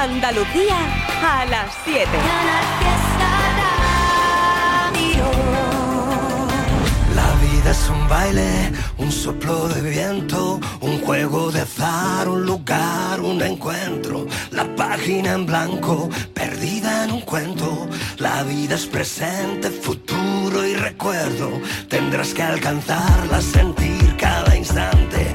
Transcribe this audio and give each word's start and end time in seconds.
Andalucía 0.00 0.78
a 1.22 1.44
las 1.44 1.74
7. 1.84 2.08
La 7.14 7.34
vida 7.34 7.70
es 7.70 7.90
un 7.90 8.08
baile, 8.08 8.72
un 8.96 9.12
soplo 9.12 9.68
de 9.68 9.82
viento, 9.82 10.58
un 10.80 11.02
juego 11.02 11.52
de 11.52 11.60
azar, 11.60 12.30
un 12.30 12.46
lugar, 12.46 13.20
un 13.20 13.42
encuentro. 13.42 14.26
La 14.52 14.74
página 14.74 15.34
en 15.34 15.44
blanco, 15.44 16.08
perdida 16.32 17.04
en 17.04 17.10
un 17.10 17.20
cuento. 17.20 17.86
La 18.16 18.42
vida 18.44 18.76
es 18.76 18.86
presente, 18.86 19.68
futuro 19.68 20.66
y 20.66 20.76
recuerdo. 20.76 21.60
Tendrás 21.90 22.32
que 22.32 22.42
alcanzarla, 22.42 23.42
sentir 23.42 24.16
cada 24.16 24.56
instante 24.56 25.34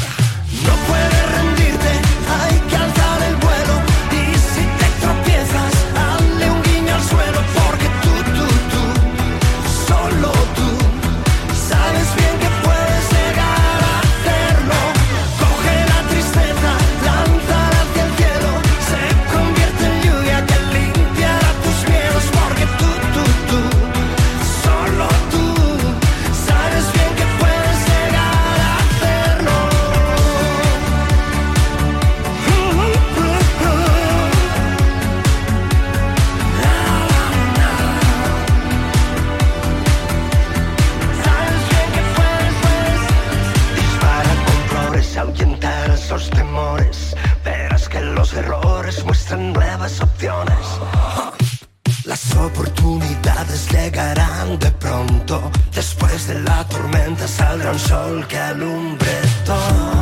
Un 57.71 57.79
sol 57.79 58.27
que 58.27 58.37
alumbre 58.37 59.21
todo. 59.45 60.00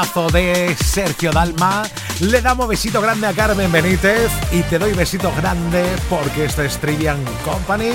De 0.00 0.74
Sergio 0.82 1.30
Dalma, 1.30 1.82
le 2.20 2.40
damos 2.40 2.66
besito 2.66 3.02
grande 3.02 3.26
a 3.26 3.34
Carmen 3.34 3.70
Benítez 3.70 4.30
y 4.50 4.62
te 4.62 4.78
doy 4.78 4.94
besito 4.94 5.30
grande 5.36 5.84
porque 6.08 6.46
este 6.46 6.64
es 6.64 6.78
Trivian 6.78 7.22
Company. 7.44 7.92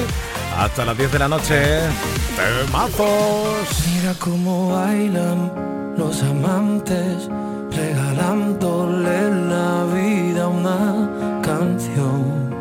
Hasta 0.55 0.85
las 0.85 0.95
10 0.95 1.11
de 1.11 1.19
la 1.19 1.27
noche. 1.27 1.79
Temazos. 2.35 3.87
Mira 3.91 4.13
cómo 4.19 4.75
bailan 4.75 5.51
los 5.97 6.21
amantes, 6.21 7.27
regalándole 7.71 9.31
la 9.49 9.85
vida 9.91 10.47
una 10.47 11.41
canción. 11.41 12.53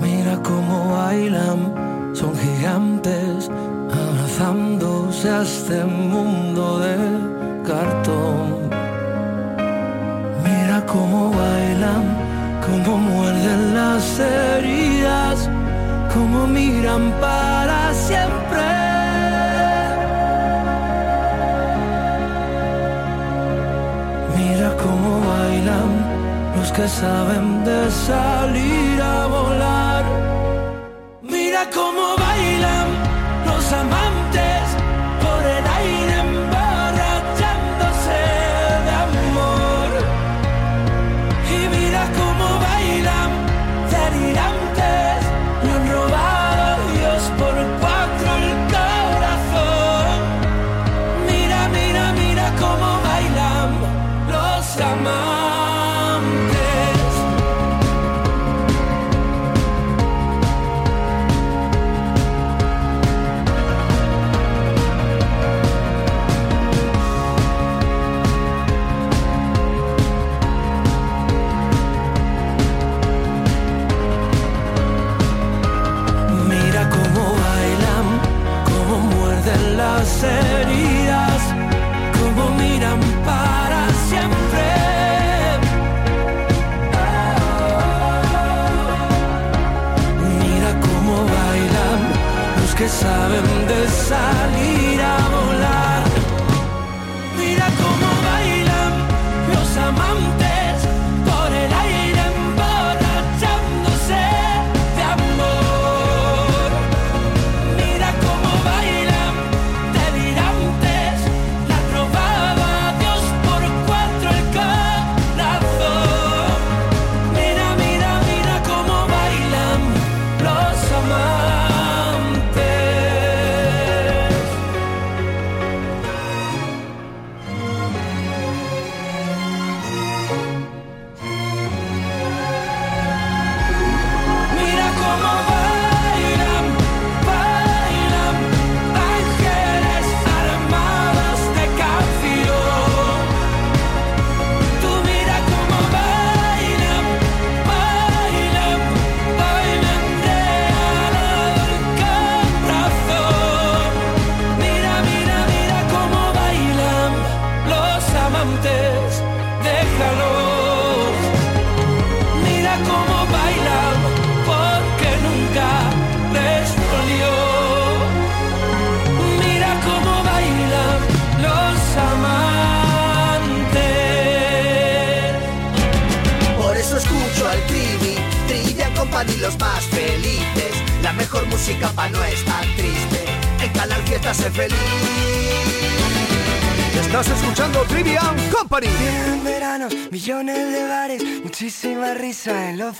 Mira 0.00 0.40
cómo 0.40 0.92
bailan, 0.98 2.14
son 2.14 2.32
gigantes, 2.38 3.50
abrazándose 3.90 5.28
a 5.28 5.42
este 5.42 5.84
mundo 5.84 6.78
de 6.78 7.31
Mira 10.44 10.84
cómo 10.86 11.30
bailan, 11.30 12.04
cómo 12.66 12.98
muerden 12.98 13.74
las 13.74 14.18
heridas, 14.18 15.48
cómo 16.12 16.46
miran 16.46 17.10
para 17.18 17.94
siempre. 17.94 18.62
Mira 24.36 24.76
cómo 24.76 25.20
bailan 25.32 25.90
los 26.56 26.72
que 26.72 26.86
saben 26.86 27.64
de 27.64 27.90
salir 27.90 29.00
a 29.00 29.26
volar. 29.26 30.04
Mira 31.22 31.62
cómo 31.72 32.16
bailan 32.18 32.88
los 33.46 33.72
amantes 33.72 34.51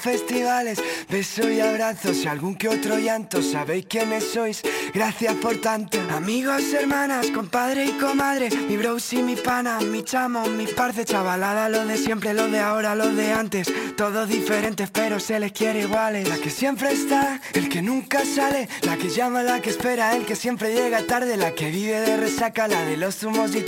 festivales. 0.02 0.82
Besos 1.08 1.50
y 1.50 1.60
abrazos 1.60 2.24
y 2.24 2.28
algún 2.28 2.54
que 2.56 2.68
otro 2.68 2.98
llanto. 2.98 3.42
Sabéis 3.42 3.86
quiénes 3.88 4.24
sois, 4.24 4.62
gracias 4.92 5.34
por 5.36 5.56
tanto. 5.60 5.98
Amigos, 6.10 6.72
hermanas, 6.72 7.28
compadre 7.28 7.86
y 7.86 7.92
comadre, 7.92 8.50
mi 8.68 8.76
bros 8.76 9.12
y 9.12 9.22
mi 9.22 9.36
pana, 9.36 9.80
mi 9.80 10.02
chamo, 10.02 10.46
mi 10.48 10.66
parce, 10.66 11.04
chavalada, 11.04 11.68
lo 11.68 11.86
de 11.86 11.96
siempre, 11.96 12.34
lo 12.34 12.48
de 12.48 12.58
ahora, 12.58 12.94
lo 12.94 13.08
de 13.14 13.32
antes. 13.32 13.72
Todos 13.96 14.28
diferentes, 14.28 14.90
pero 14.90 15.20
se 15.20 15.38
les 15.38 15.52
quiere 15.52 15.80
iguales. 15.82 16.28
La 16.28 16.36
que 16.36 16.50
siempre 16.50 16.92
está, 16.92 17.40
el 17.52 17.68
que 17.68 17.82
nunca 17.82 18.24
sale, 18.24 18.68
la 18.82 18.96
que 18.96 19.08
llama, 19.10 19.42
la 19.42 19.60
que 19.60 19.70
espera, 19.70 20.16
el 20.16 20.24
que 20.24 20.34
siempre 20.34 20.74
llega 20.74 21.02
tarde, 21.02 21.36
la 21.36 21.52
que 21.52 21.70
vive 21.70 22.00
de 22.00 22.16
resaca, 22.16 22.68
la 22.68 22.84
de 22.84 22.96
los 22.96 23.16
zumos 23.16 23.54
y 23.54 23.62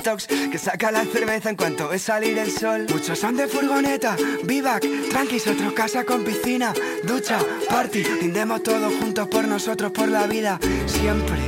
que 0.51 0.59
saca 0.59 0.91
la 0.91 1.05
cerveza 1.05 1.51
en 1.51 1.57
cuanto 1.57 1.89
ve 1.89 1.99
salir 1.99 2.39
el 2.39 2.51
sol. 2.51 2.87
Muchos 2.91 3.19
son 3.19 3.37
de 3.37 3.47
furgoneta, 3.47 4.17
vivac, 4.45 4.85
tranquis, 5.11 5.47
otros 5.47 5.73
casa 5.73 6.05
con 6.05 6.25
piscina, 6.25 6.73
ducha, 7.05 7.39
party. 7.69 8.03
Tindemos 8.21 8.63
todos 8.63 8.93
juntos 8.95 9.29
por 9.29 9.47
nosotros, 9.47 9.93
por 9.93 10.09
la 10.09 10.27
vida, 10.27 10.59
siempre. 10.87 11.39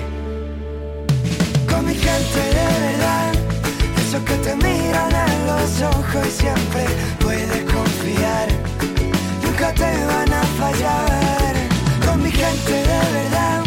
Con 1.69 1.87
mi 1.87 1.95
gente 1.95 2.41
de 2.41 2.87
verdad, 2.87 3.33
esos 3.99 4.23
que 4.23 4.35
te 4.35 4.57
miran 4.57 5.15
a 5.15 5.27
los 5.47 5.83
ojos 5.83 6.27
y 6.27 6.31
siempre 6.31 6.85
puedes 7.21 7.76
Nunca 9.43 9.73
te 9.73 10.07
van 10.07 10.33
a 10.33 10.43
fallar. 10.61 11.55
Con 12.07 12.23
mi 12.23 12.31
gente 12.31 12.73
de 12.73 13.01
verdad, 13.19 13.65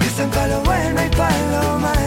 que 0.00 0.06
están 0.06 0.30
para 0.30 0.48
lo 0.48 0.60
bueno 0.62 1.00
y 1.04 1.16
para 1.16 1.38
lo 1.52 1.78
malo, 1.78 1.97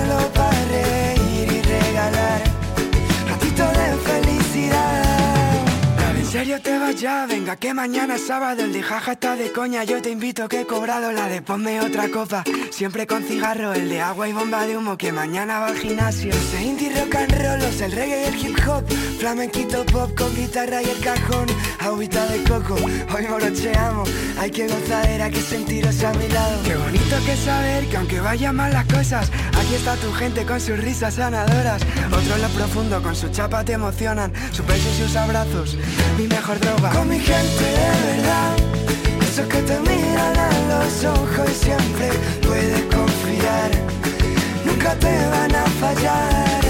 ya? 6.96 7.26
Venga, 7.26 7.56
que 7.56 7.74
mañana 7.74 8.16
es 8.16 8.28
sábado, 8.28 8.64
el 8.64 8.74
de 8.74 8.82
jaja 8.82 9.14
está 9.14 9.36
de 9.36 9.52
coña. 9.52 9.84
Yo 9.84 10.02
te 10.02 10.10
invito 10.10 10.48
que 10.48 10.62
he 10.62 10.66
cobrado 10.66 11.12
la 11.12 11.28
de 11.28 11.42
ponme 11.42 11.80
otra 11.80 12.10
copa. 12.10 12.44
Siempre 12.72 13.08
con 13.08 13.24
cigarro, 13.24 13.74
el 13.74 13.90
de 13.90 14.02
agua 14.02 14.28
y 14.28 14.34
bomba 14.34 14.66
de 14.66 14.78
humo, 14.78 14.98
que 14.98 15.12
mañana 15.12 15.60
va 15.60 15.68
al 15.68 15.78
gimnasio. 15.78 16.32
Ese 16.32 16.64
indie 16.64 16.90
rock 16.90 17.16
and 17.16 17.32
roll, 17.34 17.62
el 17.62 17.92
reggae 17.92 18.22
y 18.22 18.26
el 18.26 18.36
hip 18.36 18.58
hop. 18.68 18.84
Flamenquito 19.20 19.86
pop 19.86 20.12
con 20.18 20.36
guitarra 20.36 20.82
y 20.82 20.90
el 20.90 21.00
cajón. 21.00 21.48
Agüita 21.80 22.26
de 22.28 22.44
coco, 22.44 22.76
hoy 22.76 23.28
morocheamos. 23.28 24.10
Hay 24.40 24.52
que 24.52 24.68
gozadera, 24.68 25.30
que 25.30 25.42
sentiros 25.42 26.04
a 26.04 26.14
mi 26.14 26.28
lado. 26.30 26.64
Qué 26.64 26.76
bonito 26.76 27.16
que 27.26 27.36
saber 27.36 27.88
que 27.88 27.98
aunque 27.98 28.20
vayan 28.20 28.56
mal 28.56 28.74
las 28.74 28.86
cosas, 28.86 29.30
aquí 29.58 29.76
está 29.76 29.96
tu 29.96 30.12
gente 30.14 30.46
con 30.46 30.60
sus 30.60 30.78
risas 30.78 31.16
sanadoras. 31.16 31.82
Otros 32.08 32.40
lo 32.40 32.50
profundo 32.50 33.02
con 33.02 33.16
su 33.16 33.30
chapa 33.30 33.64
te 33.64 33.74
emocionan, 33.74 34.34
sus 34.52 34.66
besos 34.66 35.00
y 35.00 35.04
sus 35.04 35.16
abrazos 35.16 35.78
mi 36.18 36.28
mejor 36.28 36.60
droga. 36.60 36.81
Con 36.90 37.10
mi 37.10 37.20
gente 37.20 37.64
de 37.64 37.92
verdad, 38.08 38.56
esos 39.22 39.46
que 39.46 39.62
te 39.62 39.80
miran 39.82 40.36
a 40.36 40.50
los 40.72 41.04
ojos 41.06 41.48
y 41.48 41.66
siempre 41.66 42.10
puedes 42.42 42.82
confiar. 42.86 43.70
Nunca 44.66 44.96
te 44.96 45.14
van 45.28 45.56
a 45.56 45.64
fallar. 45.80 46.62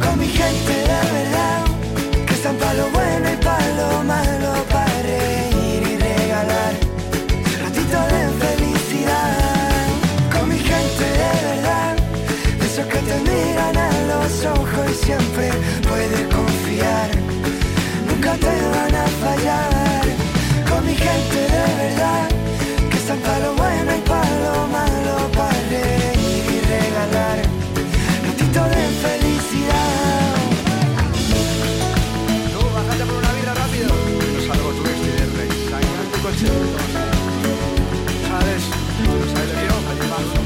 Con 0.00 0.20
mi 0.20 0.28
gente 0.28 0.72
de 0.72 1.02
verdad, 1.18 1.64
que 2.24 2.34
están 2.34 2.54
para 2.54 2.74
lo 2.74 2.88
bueno 2.90 3.32
y 3.32 3.44
para 3.44 3.68
lo 3.80 4.04
malo, 4.04 4.64
para 4.70 5.02
reír 5.02 5.82
y 5.82 5.96
regalar. 5.96 6.74
Ratito 7.60 7.98
de 8.14 8.22
felicidad. 8.46 9.88
Con 10.32 10.50
mi 10.50 10.58
gente 10.58 11.04
de 11.22 11.32
verdad, 11.50 11.96
esos 12.64 12.86
que 12.86 12.98
te 12.98 13.16
miran 13.28 13.76
a 13.76 13.90
los 14.06 14.44
ojos 14.46 14.86
y 14.88 15.04
siempre 15.04 15.50
puedes 15.82 16.32
confiar 16.32 17.17
nunca 18.28 18.46
te 18.46 18.68
van 18.68 18.94
a 18.94 19.06
fallar. 19.06 20.04
Con 20.68 20.86
mi 20.86 20.94
gente 20.94 21.40
de 21.40 21.74
verdad, 21.82 22.28
que 22.90 22.96
están 22.96 23.18
para 23.20 23.38
lo 23.40 23.54
bueno 23.54 23.96
y 23.96 24.00
para 24.08 24.40
lo 24.40 24.66
malo, 24.68 25.30
para 25.34 25.60
reír 25.70 26.44
y 26.54 26.60
regalar 26.60 27.38
ratito 28.26 28.64
de 28.64 28.88
felicidad. 29.04 30.34
Tú, 32.52 32.60
bájate 32.74 33.04
por 33.04 33.16
una 33.16 33.32
vida 33.32 33.54
rápido. 33.54 33.88
No 33.88 34.40
salgo 34.46 34.70
tu 34.72 34.82
vestido 34.82 35.14
de 35.14 35.26
rey. 35.38 35.50
Saca 35.70 36.02
tu 36.12 36.18
coche. 36.22 36.46
¿Sabes? 38.28 38.62
¿Sabes 39.32 39.58
yo? 39.64 39.74
Allí 39.90 40.04
abajo. 40.06 40.38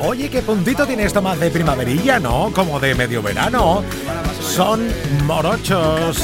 Oye, 0.00 0.30
qué 0.30 0.42
puntito 0.42 0.86
tiene 0.86 1.04
esto 1.04 1.20
más 1.20 1.38
de 1.38 1.50
primaverilla, 1.50 2.18
¿no? 2.18 2.50
Como 2.54 2.80
de 2.80 2.94
medio 2.94 3.20
verano 3.20 3.82
son 4.58 4.88
morochos. 5.24 6.18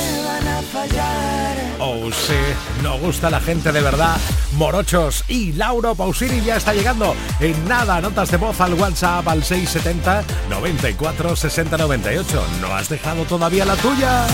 Oh, 1.79 2.11
sí, 2.11 2.35
nos 2.83 3.01
gusta 3.01 3.31
la 3.31 3.39
gente 3.39 3.71
de 3.71 3.81
verdad. 3.81 4.17
Morochos 4.57 5.23
y 5.29 5.53
Lauro 5.53 5.95
Pausini 5.95 6.41
ya 6.45 6.57
está 6.57 6.75
llegando. 6.75 7.15
En 7.39 7.69
nada, 7.69 8.01
notas 8.01 8.33
de 8.33 8.37
voz 8.37 8.61
al 8.61 8.75
WhatsApp 8.75 9.29
al 9.29 9.45
670 9.45 10.25
94 10.51 11.37
60 11.37 11.77
98. 11.79 12.45
¿No 12.61 12.75
has 12.75 12.89
dejado 12.89 13.23
todavía 13.23 13.65
la 13.65 13.77
tuya? 13.77 14.27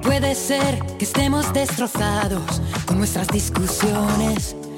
Puede 0.00 0.34
ser 0.34 0.80
que 0.98 1.04
estemos 1.04 1.52
destrozados 1.52 2.62
con 2.86 2.96
nuestras 2.96 3.28
discusiones 3.28 4.56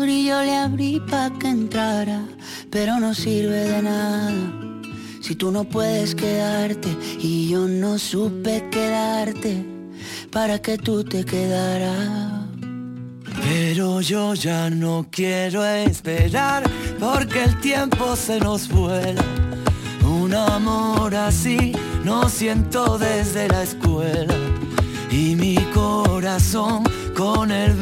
y 0.00 0.26
yo 0.26 0.42
le 0.42 0.56
abrí 0.56 1.00
pa' 1.00 1.30
que 1.38 1.48
entrara 1.48 2.22
pero 2.72 2.98
no 2.98 3.14
sirve 3.14 3.68
de 3.68 3.82
nada. 3.82 4.32
Si 5.20 5.36
tú 5.36 5.52
no 5.52 5.64
puedes 5.64 6.14
quedarte 6.14 6.88
y 7.20 7.50
yo 7.50 7.68
no 7.68 7.98
supe 7.98 8.64
quedarte 8.70 9.64
para 10.32 10.58
que 10.60 10.78
tú 10.78 11.04
te 11.04 11.24
quedaras. 11.24 12.46
Pero 13.42 14.00
yo 14.00 14.34
ya 14.34 14.70
no 14.70 15.06
quiero 15.10 15.64
esperar 15.64 16.64
porque 16.98 17.44
el 17.44 17.60
tiempo 17.60 18.16
se 18.16 18.40
nos 18.40 18.68
vuela. 18.68 19.22
Un 20.02 20.34
amor 20.34 21.14
así 21.14 21.72
no 22.04 22.28
siento 22.28 22.98
desde 22.98 23.48
la 23.48 23.62
escuela. 23.62 24.34
Y 25.10 25.36
mi 25.36 25.56
corazón 25.74 26.84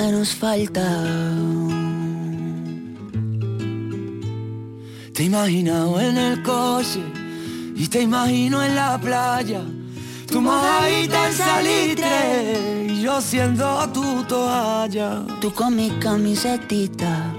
Menos 0.00 0.34
falta. 0.34 0.86
Te 5.12 5.24
imagino 5.24 6.00
en 6.00 6.16
el 6.16 6.42
coche 6.42 7.02
y 7.76 7.86
te 7.86 8.00
imagino 8.00 8.62
en 8.62 8.76
la 8.76 8.98
playa. 8.98 9.62
Tu 10.26 10.40
mojadita 10.40 11.28
en 11.28 11.34
salitre 11.34 12.86
y 12.88 13.02
yo 13.02 13.20
siendo 13.20 13.66
tu 13.92 14.24
toalla. 14.24 15.22
Tú 15.42 15.52
con 15.52 15.76
mi 15.76 15.90
camisetita 16.00 17.34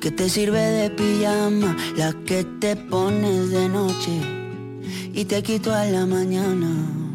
que 0.00 0.10
te 0.10 0.30
sirve 0.30 0.62
de 0.62 0.88
pijama, 0.88 1.76
la 1.94 2.14
que 2.24 2.42
te 2.58 2.74
pones 2.74 3.50
de 3.50 3.68
noche 3.68 4.16
y 5.12 5.26
te 5.26 5.42
quito 5.42 5.74
a 5.74 5.84
la 5.84 6.06
mañana. 6.06 7.07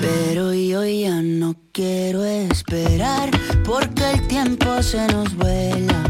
Pero 0.00 0.54
yo 0.54 0.82
ya 0.86 1.20
no 1.20 1.54
quiero 1.72 2.24
esperar 2.24 3.30
porque 3.64 4.12
el 4.12 4.26
tiempo 4.28 4.82
se 4.82 5.06
nos 5.08 5.34
vuela. 5.36 6.02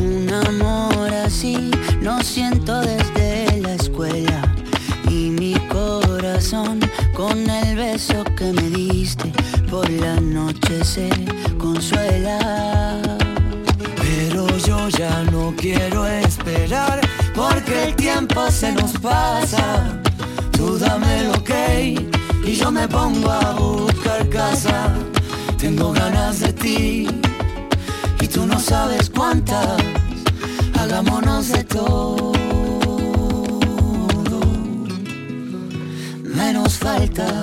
Un 0.00 0.32
amor 0.32 1.12
así 1.12 1.70
no 2.00 2.22
siento 2.22 2.80
desde 2.80 3.60
la 3.60 3.74
escuela 3.74 4.40
y 5.10 5.28
mi 5.28 5.54
corazón 5.68 6.80
con 7.12 7.50
el 7.50 7.76
beso 7.76 8.24
que 8.36 8.52
me 8.52 8.70
diste 8.70 9.30
por 9.70 9.88
la 9.90 10.18
noche 10.20 10.82
se 10.82 11.10
consuela. 11.58 13.02
Pero 14.00 14.48
yo 14.58 14.88
ya 14.88 15.22
no 15.24 15.54
quiero 15.54 16.06
esperar 16.06 17.00
porque 17.34 17.88
el 17.88 17.96
tiempo 17.96 18.50
se 18.50 18.72
nos 18.72 18.92
pasa. 18.92 20.00
Tú 20.52 20.78
dame 20.78 21.24
lo 21.24 21.44
que 21.44 22.07
y 22.48 22.54
yo 22.54 22.72
me 22.72 22.88
pongo 22.88 23.30
a 23.30 23.52
buscar 23.52 24.28
casa. 24.30 24.94
Tengo 25.58 25.92
ganas 25.92 26.40
de 26.40 26.52
ti 26.52 27.06
y 28.20 28.26
tú 28.28 28.46
no 28.46 28.58
sabes 28.58 29.10
cuántas 29.10 29.76
hagámonos 30.80 31.48
de 31.48 31.64
todo, 31.64 32.32
menos 36.22 36.78
falta. 36.78 37.42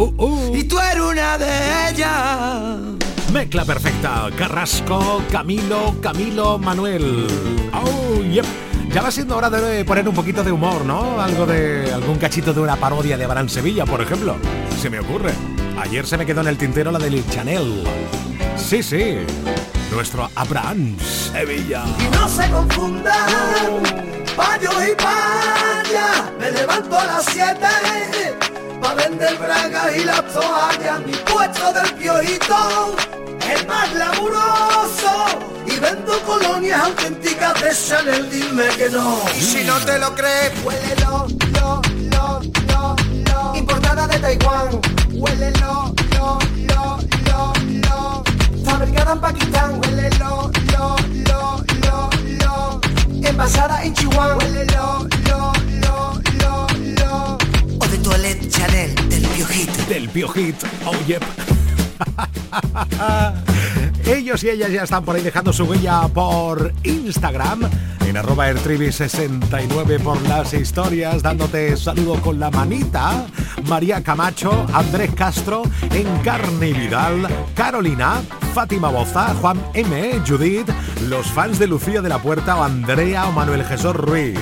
Uh, 0.00 0.14
uh. 0.16 0.56
Y 0.56 0.64
tú 0.64 0.78
eres 0.78 1.02
una 1.02 1.36
de 1.36 1.90
ellas. 1.90 2.78
Mezcla 3.34 3.66
perfecta. 3.66 4.30
Carrasco, 4.34 5.22
Camilo, 5.30 5.94
Camilo, 6.00 6.58
Manuel. 6.58 7.26
Oh, 7.74 8.22
yep. 8.22 8.46
Ya 8.94 9.02
va 9.02 9.10
siendo 9.10 9.36
hora 9.36 9.50
de 9.50 9.84
poner 9.84 10.08
un 10.08 10.14
poquito 10.14 10.42
de 10.42 10.52
humor, 10.52 10.86
¿no? 10.86 11.20
Algo 11.20 11.44
de. 11.44 11.92
algún 11.92 12.16
cachito 12.16 12.54
de 12.54 12.62
una 12.62 12.76
parodia 12.76 13.18
de 13.18 13.24
Abraham 13.24 13.50
Sevilla, 13.50 13.84
por 13.84 14.00
ejemplo. 14.00 14.36
Se 14.80 14.88
me 14.88 15.00
ocurre. 15.00 15.34
Ayer 15.78 16.06
se 16.06 16.16
me 16.16 16.24
quedó 16.24 16.40
en 16.40 16.46
el 16.46 16.56
tintero 16.56 16.90
la 16.90 16.98
del 16.98 17.22
Chanel. 17.28 17.84
Sí, 18.56 18.82
sí. 18.82 19.16
Nuestro 19.92 20.30
Abraham 20.34 20.96
Sevilla. 20.98 21.84
Y 21.98 22.16
no 22.16 22.26
se 22.26 22.50
confundan, 22.50 23.82
payos 24.34 24.74
y 24.90 24.94
payas. 24.94 26.32
Me 26.40 26.50
levanto 26.52 26.98
a 26.98 27.04
las 27.04 27.24
7 27.26 28.49
pa' 28.80 28.94
vender 28.94 29.36
bragas 29.38 29.96
y 29.96 30.04
las 30.04 30.24
toallas. 30.32 31.00
Mi 31.06 31.12
puesto 31.12 31.72
del 31.72 31.94
piojito 31.94 32.96
es 33.52 33.66
más 33.66 33.92
laburoso 33.94 35.26
y 35.66 35.78
vendo 35.78 36.20
colonias 36.22 36.80
auténticas 36.80 37.60
de 37.62 37.70
Chanel, 37.70 38.30
dime 38.30 38.68
que 38.76 38.88
no. 38.90 39.22
Y 39.36 39.40
si 39.40 39.64
no 39.64 39.78
te 39.80 39.98
lo 39.98 40.14
crees, 40.14 40.52
huélelo, 40.64 41.26
lo, 41.60 41.82
lo, 42.12 42.40
lo, 42.68 42.96
lo. 43.28 43.56
Importada 43.56 44.06
de 44.06 44.18
Taiwán, 44.18 44.80
huélelo, 45.12 45.94
lo, 46.16 46.38
lo, 46.68 46.98
lo, 47.26 47.52
lo. 47.86 48.24
Fabricada 48.64 49.12
en 49.12 49.20
Pakistán, 49.20 49.80
huélelo, 49.80 50.50
lo, 50.72 50.96
lo, 51.28 51.64
lo, 51.84 52.10
lo. 52.44 52.80
Envasada 53.28 53.84
en 53.84 53.94
Chihuahua, 53.94 54.36
huélelo, 54.36 54.70
lo, 54.74 55.08
lo, 55.08 55.19
Del 59.40 60.10
oh. 60.84 60.92
Ellos 64.04 64.44
y 64.44 64.50
ellas 64.50 64.70
ya 64.70 64.82
están 64.82 65.02
por 65.02 65.16
ahí 65.16 65.22
dejando 65.22 65.50
su 65.50 65.64
huella 65.64 66.08
por 66.08 66.74
Instagram 66.82 67.70
en 68.06 68.18
arroba 68.18 68.50
ertribi69 68.50 70.02
por 70.02 70.20
las 70.28 70.52
historias, 70.52 71.22
dándote 71.22 71.74
saludo 71.78 72.20
con 72.20 72.38
la 72.38 72.50
manita. 72.50 73.24
María 73.66 74.02
Camacho, 74.02 74.66
Andrés 74.74 75.10
Castro, 75.14 75.62
Encarni 75.90 76.74
Vidal, 76.74 77.26
Carolina, 77.54 78.20
Fátima 78.52 78.90
Boza, 78.90 79.34
Juan 79.36 79.58
M, 79.72 80.20
Judith, 80.26 80.68
los 81.08 81.26
fans 81.28 81.58
de 81.58 81.66
Lucía 81.66 82.02
de 82.02 82.10
la 82.10 82.18
Puerta 82.18 82.56
o 82.56 82.62
Andrea 82.62 83.26
o 83.26 83.32
Manuel 83.32 83.64
Jesús 83.64 83.94
Ruiz. 83.94 84.38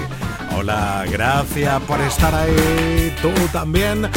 Hola, 0.57 1.05
gracias 1.09 1.81
por 1.83 2.01
estar 2.01 2.35
ahí. 2.35 3.15
Tú 3.23 3.31
también 3.53 4.11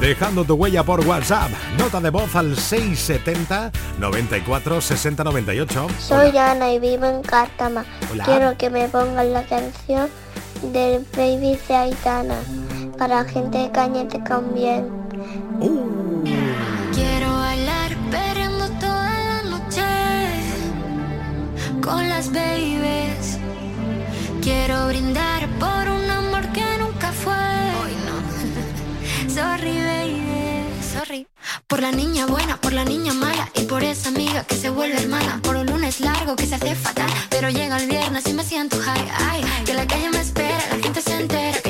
dejando 0.00 0.44
tu 0.44 0.54
huella 0.54 0.82
por 0.82 1.06
WhatsApp. 1.06 1.50
Nota 1.78 2.00
de 2.00 2.10
voz 2.10 2.34
al 2.34 2.56
670 2.56 3.70
94 3.98 4.80
60 4.80 5.24
98. 5.24 5.86
Soy 5.98 6.36
Ana 6.36 6.72
y 6.72 6.78
vivo 6.78 7.04
en 7.04 7.22
Cártama. 7.22 7.84
Quiero 8.24 8.56
que 8.56 8.70
me 8.70 8.88
pongan 8.88 9.32
la 9.32 9.44
canción 9.44 10.08
del 10.72 11.06
Baby 11.16 11.58
de 11.68 11.74
Aitana 11.74 12.36
para 12.98 13.24
gente 13.24 13.58
de 13.58 13.70
Cañete 13.70 14.18
también. 14.20 14.88
Uh. 15.60 16.24
Quiero 16.94 17.32
bailar 17.32 17.96
perreando 18.10 18.68
toda 18.78 19.10
la 19.10 19.42
noche 19.50 19.82
con 21.82 22.08
las 22.08 22.32
babies. 22.32 23.38
Quiero 24.42 24.88
brindar 24.88 25.48
por 25.58 25.88
un 25.88 25.99
Por 31.70 31.82
la 31.82 31.92
niña 31.92 32.26
buena, 32.26 32.60
por 32.60 32.72
la 32.72 32.84
niña 32.84 33.14
mala 33.14 33.48
y 33.54 33.62
por 33.62 33.84
esa 33.84 34.08
amiga 34.08 34.42
que 34.42 34.56
se 34.56 34.70
vuelve 34.70 35.00
hermana. 35.00 35.40
Por 35.40 35.54
un 35.54 35.66
lunes 35.66 36.00
largo 36.00 36.34
que 36.34 36.44
se 36.44 36.56
hace 36.56 36.74
fatal, 36.74 37.08
pero 37.30 37.48
llega 37.48 37.76
el 37.76 37.88
viernes 37.88 38.26
y 38.26 38.34
me 38.34 38.42
siento 38.42 38.76
high. 38.80 39.08
Ay, 39.30 39.44
que 39.64 39.74
la 39.74 39.86
calle 39.86 40.10
me 40.10 40.20
espera, 40.20 40.58
la 40.68 40.82
gente 40.82 41.00
se 41.00 41.14
entera 41.14 41.69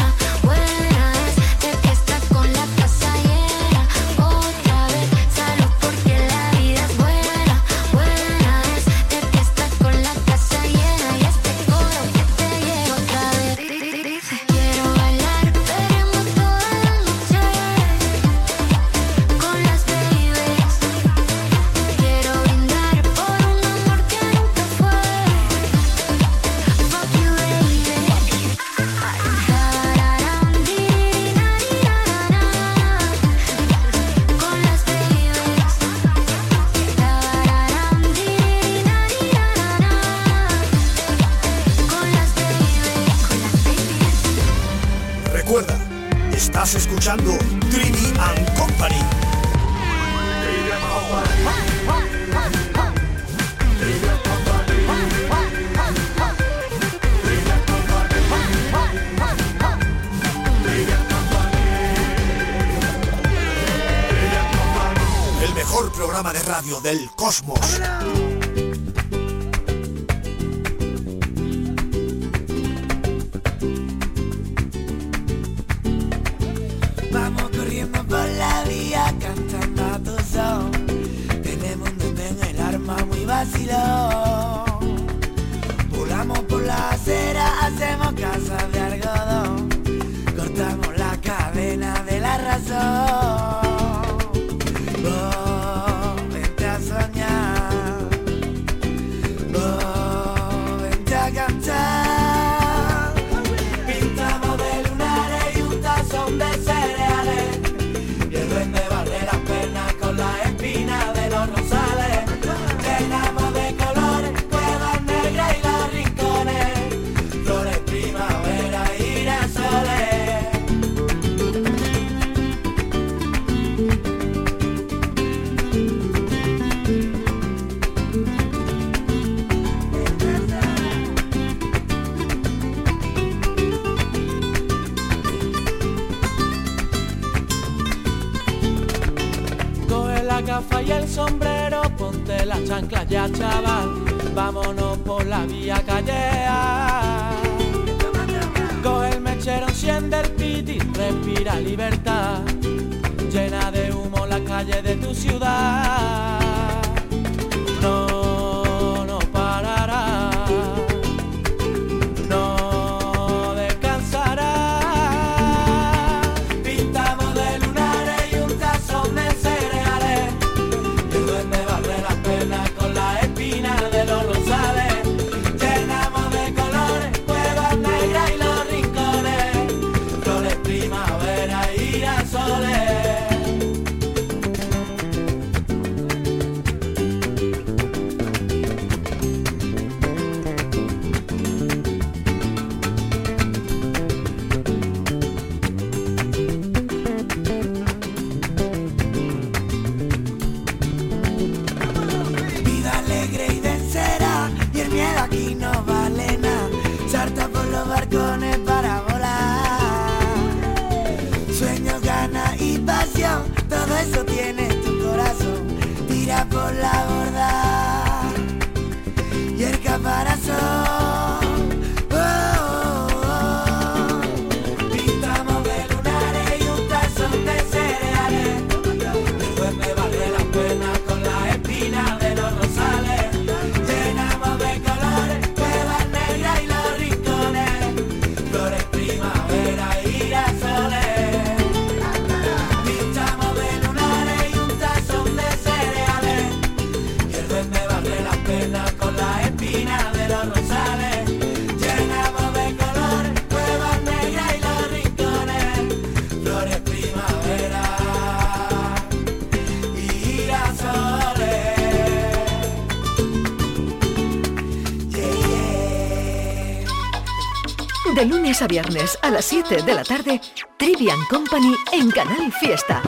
De 268.21 268.27
lunes 268.27 268.61
a 268.61 268.67
viernes 268.67 269.17
a 269.23 269.31
las 269.31 269.45
7 269.45 269.81
de 269.81 269.95
la 269.95 270.03
tarde, 270.03 270.39
Trivian 270.77 271.17
Company 271.27 271.73
en 271.91 272.11
Canal 272.11 272.53
Fiesta. 272.53 273.01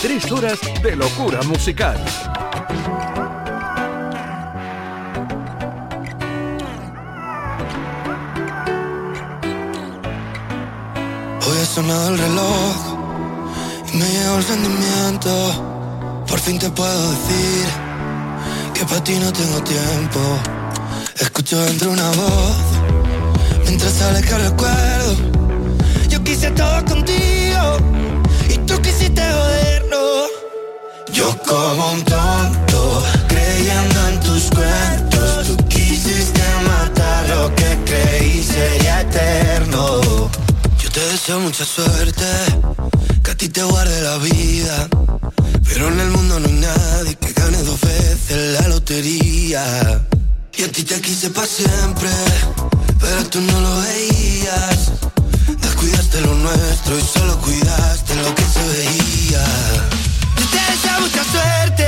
Tres 0.00 0.32
horas 0.32 0.58
de 0.82 0.96
locura 0.96 1.42
musical. 1.42 2.02
Hoy 11.46 11.58
ha 11.60 11.66
sonado 11.66 12.08
el 12.14 12.18
reloj 12.18 12.76
y 13.92 13.96
me 13.98 14.08
llegó 14.08 14.36
el 14.38 14.44
sentimiento. 14.44 16.24
Por 16.26 16.40
fin 16.40 16.58
te 16.58 16.70
puedo 16.70 17.10
decir 17.10 17.66
que 18.72 18.86
para 18.86 19.04
ti 19.04 19.12
no 19.18 19.30
tengo 19.30 19.62
tiempo. 19.62 20.20
Escucho 21.20 21.60
dentro 21.66 21.90
una 21.90 22.08
voz 22.12 22.67
mientras 23.68 23.92
sale 23.92 24.20
que 24.22 24.34
recuerdo. 24.34 25.12
Yo 26.08 26.24
quise 26.24 26.50
todo 26.52 26.84
contigo 26.86 27.76
y 28.48 28.56
tú 28.66 28.80
quisiste 28.80 29.22
joderlo. 29.22 30.26
Yo 31.12 31.36
como 31.46 31.92
un 31.92 32.02
tonto, 32.04 33.02
creyendo 33.28 34.08
en 34.08 34.20
tus 34.20 34.44
cuentos. 34.50 35.46
Tú 35.48 35.56
quisiste 35.68 36.42
matar 36.66 37.28
lo 37.28 37.54
que 37.54 37.78
creí 37.84 38.42
sería 38.42 39.02
eterno. 39.02 40.00
Yo 40.82 40.90
te 40.90 41.00
deseo 41.12 41.40
mucha 41.40 41.64
suerte, 41.64 42.26
que 43.22 43.30
a 43.30 43.34
ti 43.34 43.48
te 43.48 43.62
guarde 43.62 44.00
la 44.02 44.16
vida. 44.18 44.88
Pero 45.68 45.88
en 45.88 46.00
el 46.00 46.10
mundo 46.10 46.40
no 46.40 46.46
hay 46.46 46.54
nadie 46.54 47.14
que 47.16 47.32
gane 47.32 47.58
dos 47.62 47.80
veces 47.80 48.60
la 48.60 48.68
lotería. 48.68 49.62
Y 50.56 50.62
a 50.64 50.72
ti 50.72 50.82
te 50.82 51.00
quise 51.00 51.30
para 51.30 51.46
siempre 51.46 52.08
pero 53.00 53.24
tú 53.28 53.40
no 53.40 53.60
lo 53.60 53.80
veías. 53.80 54.92
Descuidaste 55.60 56.20
lo 56.20 56.34
nuestro 56.34 56.98
y 56.98 57.02
solo 57.02 57.38
cuidaste 57.38 58.14
lo 58.16 58.34
que 58.34 58.42
se 58.44 58.62
veía. 58.68 59.44
Te 60.36 60.72
deseo 60.72 61.00
mucha 61.00 61.24
suerte, 61.24 61.87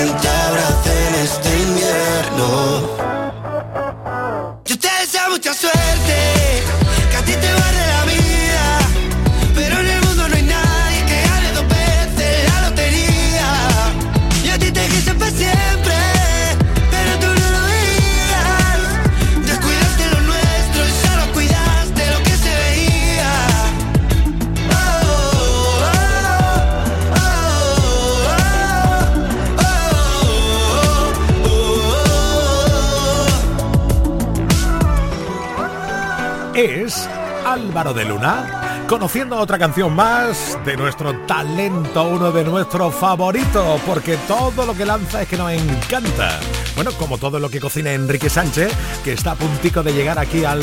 De 37.81 38.05
Luna, 38.05 38.85
conociendo 38.87 39.35
otra 39.37 39.57
canción 39.57 39.95
más 39.95 40.55
de 40.63 40.77
nuestro 40.77 41.17
talento, 41.25 42.03
uno 42.03 42.31
de 42.31 42.43
nuestros 42.43 42.93
favoritos, 42.93 43.81
porque 43.87 44.17
todo 44.27 44.67
lo 44.67 44.75
que 44.75 44.85
lanza 44.85 45.23
es 45.23 45.27
que 45.27 45.35
nos 45.35 45.51
encanta. 45.51 46.39
Bueno, 46.75 46.91
como 46.91 47.17
todo 47.17 47.39
lo 47.39 47.49
que 47.49 47.59
cocina 47.59 47.91
Enrique 47.91 48.29
Sánchez, 48.29 48.71
que 49.03 49.13
está 49.13 49.31
a 49.31 49.35
puntico 49.35 49.81
de 49.81 49.93
llegar 49.93 50.19
aquí 50.19 50.45
al 50.45 50.61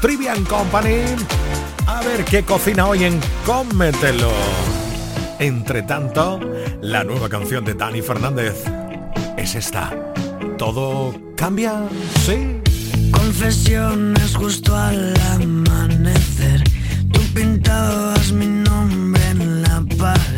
Trivian 0.00 0.44
Company. 0.46 1.04
A 1.86 2.02
ver 2.02 2.24
qué 2.24 2.42
cocina 2.42 2.88
hoy 2.88 3.04
en 3.04 3.20
Cómetelo. 3.46 4.32
Entre 5.38 5.82
tanto, 5.82 6.40
la 6.82 7.04
nueva 7.04 7.28
canción 7.28 7.64
de 7.64 7.74
Dani 7.74 8.02
Fernández 8.02 8.64
es 9.36 9.54
esta. 9.54 9.92
¿Todo 10.58 11.14
cambia? 11.36 11.84
¿Sí? 12.26 12.60
Confesiones 13.10 14.36
justo 14.36 14.76
al 14.76 15.14
amanecer. 15.32 16.62
Tú 17.12 17.20
pintabas 17.34 18.32
mi 18.32 18.46
nombre 18.46 19.22
en 19.30 19.62
la 19.62 19.84
pared. 19.98 20.37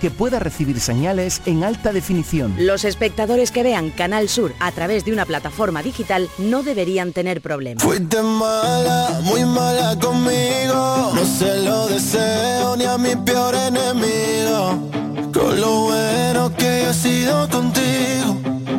que 0.00 0.10
pueda 0.10 0.38
recibir 0.38 0.80
señales 0.80 1.42
en 1.46 1.64
alta 1.64 1.92
definición. 1.92 2.54
Los 2.58 2.84
espectadores 2.84 3.50
que 3.50 3.62
vean 3.62 3.90
Canal 3.90 4.28
Sur 4.28 4.54
a 4.60 4.72
través 4.72 5.04
de 5.04 5.12
una 5.12 5.26
plataforma 5.26 5.82
digital 5.82 6.28
no 6.38 6.62
deberían 6.62 7.12
tener 7.12 7.40
problemas. 7.40 7.82
Fuiste 7.82 8.22
mala, 8.22 9.20
muy 9.22 9.44
mala 9.44 9.98
conmigo. 10.00 11.12
No 11.14 11.24
se 11.24 11.60
lo 11.60 11.88
deseo 11.88 12.76
ni 12.76 12.84
a 12.84 12.98
mi 12.98 13.16
peor 13.16 13.54
enemigo. 13.54 14.90
Con 15.32 15.60
lo 15.60 15.80
bueno 15.82 16.52
que 16.56 16.88
he 16.88 16.94
sido 16.94 17.48
contigo. 17.48 18.36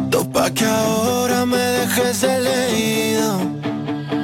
Dos 0.10 0.28
pa' 0.28 0.52
que 0.52 0.66
ahora 0.66 1.46
me 1.46 1.58
dejes 1.58 2.24
elegido. 2.24 3.61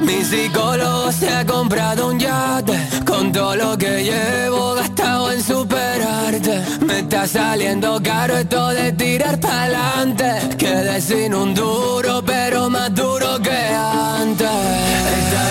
Mi 0.07 0.23
psicólogo 0.23 1.11
se 1.11 1.27
ha 1.27 1.45
comprado 1.45 2.07
un 2.07 2.17
yate 2.17 2.77
Con 3.05 3.33
todo 3.33 3.57
lo 3.57 3.77
que 3.77 4.05
llevo 4.05 4.73
gastado 4.73 5.33
en 5.33 5.43
superarte. 5.43 6.61
Me 6.85 6.99
está 6.99 7.27
saliendo 7.27 8.01
caro 8.01 8.37
esto 8.37 8.69
de 8.69 8.93
tirar 8.93 9.37
pa'lante. 9.39 10.55
Quedé 10.57 11.01
sin 11.01 11.33
un 11.33 11.53
duro 11.53 12.23
pero 12.25 12.69
más 12.69 12.93
duro 12.95 13.37
que 13.41 13.51
antes. 13.51 14.47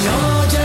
Noche 0.09 0.56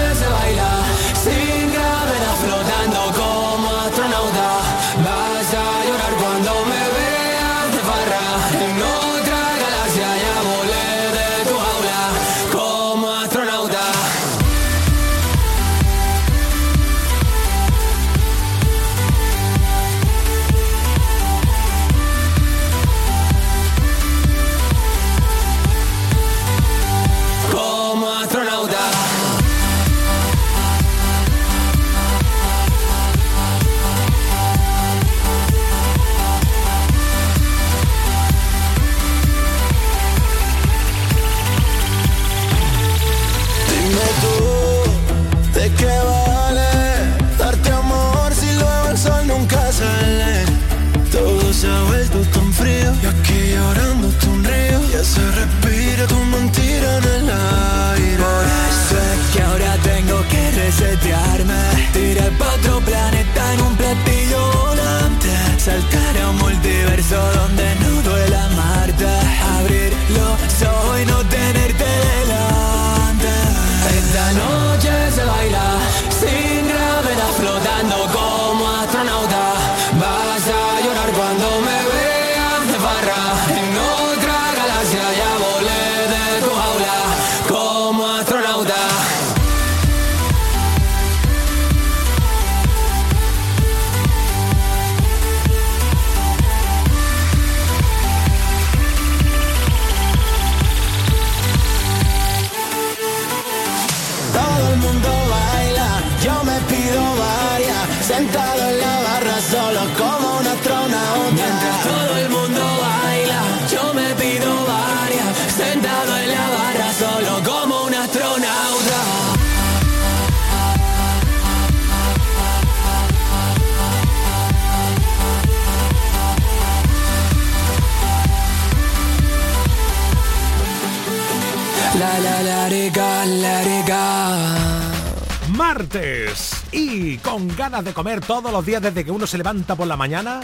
con 137.22 137.48
ganas 137.56 137.84
de 137.84 137.94
comer 137.94 138.22
todos 138.22 138.52
los 138.52 138.66
días 138.66 138.82
desde 138.82 139.06
que 139.06 139.12
uno 139.12 139.28
se 139.28 139.38
levanta 139.38 139.76
por 139.76 139.88
la 139.88 139.96
mañana. 139.96 140.42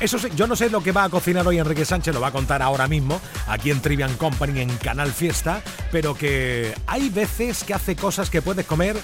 Eso 0.00 0.18
sí, 0.18 0.28
yo 0.34 0.46
no 0.46 0.56
sé 0.56 0.70
lo 0.70 0.82
que 0.82 0.92
va 0.92 1.04
a 1.04 1.08
cocinar 1.08 1.46
hoy 1.46 1.58
Enrique 1.58 1.84
Sánchez, 1.84 2.14
lo 2.14 2.20
va 2.20 2.28
a 2.28 2.32
contar 2.32 2.62
ahora 2.62 2.88
mismo, 2.88 3.20
aquí 3.46 3.70
en 3.70 3.80
Trivian 3.80 4.14
Company 4.16 4.60
en 4.60 4.76
Canal 4.76 5.12
Fiesta, 5.12 5.62
pero 5.92 6.14
que 6.14 6.74
hay 6.86 7.10
veces 7.10 7.64
que 7.64 7.74
hace 7.74 7.96
cosas 7.96 8.30
que 8.30 8.42
puedes 8.42 8.66
comer 8.66 8.96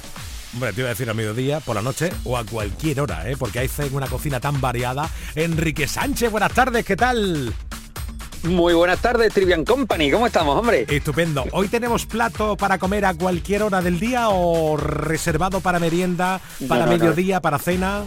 Hombre, 0.53 0.73
te 0.73 0.81
iba 0.81 0.89
a 0.89 0.91
decir 0.91 1.09
a 1.09 1.15
mediodía, 1.15 1.61
por 1.61 1.77
la 1.77 1.83
noche 1.83 2.13
o 2.25 2.37
a 2.37 2.45
cualquier 2.45 3.01
hora, 3.01 3.29
¿eh? 3.31 3.37
porque 3.39 3.61
hay 3.61 3.71
una 3.93 4.09
cocina 4.09 4.41
tan 4.41 4.61
variada. 4.61 5.09
Enrique 5.37 5.87
Sánchez, 5.87 6.31
buenas 6.31 6.53
tardes, 6.53 6.85
¿qué 6.85 6.97
tal? 6.97 7.55
Muy 8.43 8.73
buenas 8.73 9.01
tardes, 9.01 9.35
Trivian 9.35 9.65
Company. 9.65 10.11
¿Cómo 10.11 10.27
estamos, 10.27 10.57
hombre? 10.57 10.87
Estupendo. 10.89 11.45
¿Hoy 11.53 11.69
tenemos 11.69 12.07
plato 12.07 12.57
para 12.57 12.79
comer 12.79 13.05
a 13.05 13.13
cualquier 13.13 13.63
hora 13.63 13.83
del 13.83 14.01
día 14.01 14.31
o 14.31 14.79
reservado 14.79 15.61
para 15.61 15.79
merienda, 15.79 16.41
para 16.67 16.87
mediodía, 16.87 17.41
para 17.41 17.59
cena? 17.59 18.05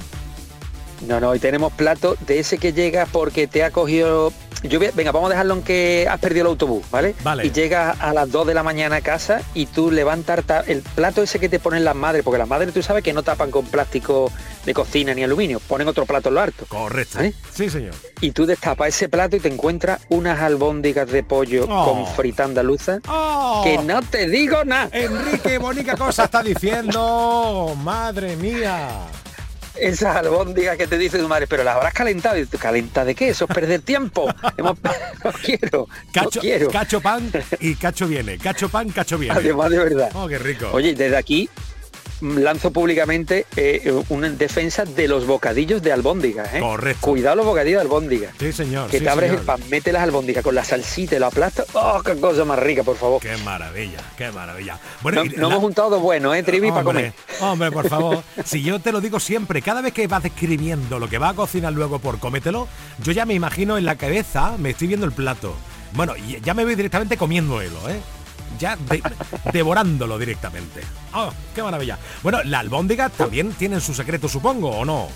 No, 1.08 1.20
no, 1.20 1.30
hoy 1.30 1.40
tenemos 1.40 1.72
plato 1.74 2.16
de 2.26 2.40
ese 2.40 2.58
que 2.58 2.74
llega 2.74 3.06
porque 3.06 3.46
te 3.46 3.64
ha 3.64 3.72
cogido 3.72 4.34
yo 4.70 4.80
venga, 4.80 5.12
vamos 5.12 5.28
a 5.28 5.32
dejarlo 5.32 5.54
en 5.56 5.62
que 5.64 6.08
has 6.10 6.20
perdido 6.20 6.44
el 6.46 6.48
autobús, 6.52 6.86
¿vale? 6.92 7.16
Vale. 7.24 7.46
Y 7.46 7.52
llegas 7.52 7.98
a 8.00 8.14
las 8.14 8.32
2 8.32 8.48
de 8.48 8.54
la 8.54 8.64
mañana 8.64 8.98
a 8.98 9.02
casa 9.02 9.42
y 9.54 9.66
tú 9.66 9.92
levantas 9.92 10.44
el 10.68 10.82
plato 10.82 11.22
ese 11.24 11.40
que 11.40 11.50
te 11.50 11.60
ponen 11.60 11.84
las 11.84 11.96
madres, 11.96 12.24
porque 12.24 12.38
las 12.38 12.48
madres 12.48 12.74
tú 12.74 12.82
sabes 12.82 13.04
que 13.04 13.14
no 13.14 13.24
tapan 13.24 13.52
con 13.52 13.66
plástico 13.66 14.32
de 14.66 14.74
cocina 14.74 15.14
ni 15.14 15.24
aluminio, 15.24 15.60
ponen 15.60 15.88
otro 15.88 16.06
plato 16.06 16.30
en 16.30 16.36
lo 16.36 16.42
harto. 16.42 16.66
Correcto. 16.68 17.20
Sí, 17.54 17.70
señor. 17.70 17.94
Y 18.22 18.32
tú 18.32 18.46
destapas 18.46 18.88
ese 18.90 19.10
plato 19.10 19.36
y 19.36 19.40
te 19.42 19.50
encuentras 19.50 20.02
unas 20.10 20.40
albóndigas 20.42 21.10
de 21.12 21.24
pollo 21.24 21.66
Oh. 21.70 21.86
con 21.86 22.08
frita 22.16 22.44
andaluza 22.46 23.00
Oh. 23.08 23.62
que 23.64 23.78
no 23.80 24.02
te 24.02 24.28
digo 24.30 24.64
nada. 24.64 24.90
Enrique, 24.94 25.58
bonita 25.58 25.96
cosa 25.98 26.24
está 26.26 26.42
diciendo. 26.42 27.76
Madre 27.84 28.36
mía. 28.38 28.90
Esas 29.76 30.16
albóndigas 30.16 30.78
que 30.78 30.88
te 30.88 30.98
dice 30.98 31.18
tu 31.18 31.28
madre, 31.28 31.48
pero 31.48 31.64
las 31.64 31.76
habrás 31.76 31.94
calentado. 31.94 32.38
Y 32.38 32.46
tú, 32.46 32.58
¿Calenta 32.58 33.04
de 33.04 33.16
qué? 33.16 33.30
Eso 33.30 33.46
es 33.50 33.54
perder 33.56 33.82
tiempo. 33.82 34.28
Hemos- 34.58 34.78
no 35.24 35.32
quiero. 35.32 35.88
Cacho, 36.14 36.30
no 36.36 36.42
quiero. 36.42 36.70
cacho 36.70 37.02
pan 37.02 37.32
y 37.60 37.76
cacho 37.76 38.08
viene. 38.08 38.38
Cacho 38.38 38.70
pan, 38.70 38.90
cacho 38.90 39.18
viene. 39.18 39.36
Además 39.38 39.70
de 39.72 39.78
verdad. 39.80 40.12
Oh, 40.14 40.28
qué 40.28 40.38
rico. 40.38 40.70
Oye, 40.72 40.94
desde 40.94 41.18
aquí 41.18 41.50
lanzo 42.24 42.72
públicamente 42.72 43.46
eh, 43.56 43.94
una 44.10 44.30
defensa 44.30 44.86
de 44.86 45.08
los 45.08 45.28
bocadillos 45.28 45.82
de 45.82 45.92
albóndigas. 45.92 46.54
¿eh? 46.54 46.60
Correcto. 46.60 47.02
Cuidado 47.08 47.36
los 47.36 47.46
bocadillos 47.46 47.78
de 47.78 47.82
albóndigas. 47.82 48.34
Sí, 48.40 48.52
señor. 48.54 48.90
Que 48.90 49.00
sí, 49.00 49.04
te 49.04 49.10
abres 49.10 49.30
señor. 49.30 49.42
el 49.42 49.46
pan, 49.46 49.62
mete 49.70 49.92
las 49.92 50.04
albóndigas 50.04 50.44
con 50.44 50.56
la 50.56 50.64
salsita 50.64 51.16
y 51.16 51.20
lo 51.20 51.28
aplastas. 51.28 51.66
¡Oh, 51.74 52.02
qué 52.04 52.16
cosa 52.20 52.46
más 52.46 52.60
rica, 52.60 52.84
por 52.84 52.96
favor! 52.98 53.22
Qué 53.22 53.36
maravilla, 53.38 54.00
qué 54.18 54.32
maravilla. 54.32 54.80
no 55.04 55.26
y 55.26 55.30
no 55.30 55.42
la- 55.42 55.48
hemos 55.56 55.60
juntado 55.60 55.90
dos 55.90 56.02
buenos, 56.02 56.36
¿eh, 56.36 56.44
Trivi, 56.44 56.70
para 56.70 56.84
comer? 56.84 57.14
hombre, 57.42 57.72
por 57.72 57.88
favor. 57.90 58.24
Si 58.46 58.62
yo 58.64 58.80
te 58.80 58.92
lo 58.92 59.02
digo 59.02 59.20
siempre, 59.20 59.62
cada 59.62 59.82
vez 59.82 59.94
que 59.94 60.08
vas 60.08 60.24
describiendo 60.24 61.00
lo 61.00 61.10
que 61.10 61.18
va 61.18 61.30
a 61.30 61.34
cocinar 61.34 61.74
luego 61.74 62.00
por 62.00 62.20
cómetelo, 62.20 62.68
yo 63.04 63.12
ya 63.12 63.26
me 63.26 63.34
imagino 63.34 63.78
en 63.78 63.86
la 63.86 63.96
cabeza, 63.96 64.56
me 64.58 64.72
estoy 64.72 64.88
viendo 64.88 65.06
el 65.06 65.12
plato. 65.12 65.56
Bueno, 65.94 66.16
y 66.18 66.40
ya 66.42 66.54
me 66.54 66.64
voy 66.66 66.76
directamente 66.76 67.18
comiéndolo, 67.18 67.62
¿eh? 67.90 68.00
Ya 68.60 68.76
de- 68.76 69.02
devorándolo 69.52 70.18
directamente. 70.18 70.82
¡Oh, 71.14 71.32
qué 71.56 71.62
maravilla! 71.64 71.98
Bueno, 72.22 72.42
la 72.44 72.60
albóndiga 72.60 73.10
también 73.10 73.52
tienen 73.54 73.82
su 73.82 73.94
secreto, 73.94 74.28
supongo, 74.28 74.70
¿o 74.70 74.86
no? 74.86 75.08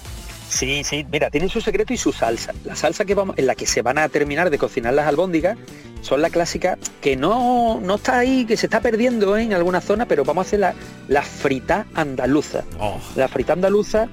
Sí, 0.49 0.81
sí, 0.85 1.05
mira, 1.11 1.29
tienen 1.29 1.49
su 1.49 1.59
secreto 1.59 1.93
y 1.93 1.97
su 1.97 2.13
salsa. 2.13 2.53
La 2.63 2.75
salsa 2.75 3.03
que 3.03 3.15
vamos, 3.15 3.37
en 3.37 3.47
la 3.47 3.55
que 3.55 3.65
se 3.65 3.81
van 3.81 3.97
a 3.97 4.07
terminar 4.07 4.49
de 4.49 4.57
cocinar 4.57 4.93
las 4.93 5.05
albóndigas 5.07 5.57
son 6.01 6.21
la 6.21 6.29
clásica 6.29 6.77
que 7.01 7.17
no, 7.17 7.81
no 7.81 7.95
está 7.95 8.19
ahí, 8.19 8.45
que 8.45 8.55
se 8.55 8.67
está 8.67 8.79
perdiendo 8.79 9.35
¿eh? 9.35 9.43
en 9.43 9.53
alguna 9.53 9.81
zona, 9.81 10.05
pero 10.05 10.23
vamos 10.23 10.45
a 10.45 10.47
hacer 10.47 10.59
la, 10.61 10.73
la 11.09 11.21
frita 11.21 11.85
andaluza. 11.95 12.63
Oh. 12.79 12.97
La 13.17 13.27
frita 13.27 13.53
andaluza, 13.53 14.07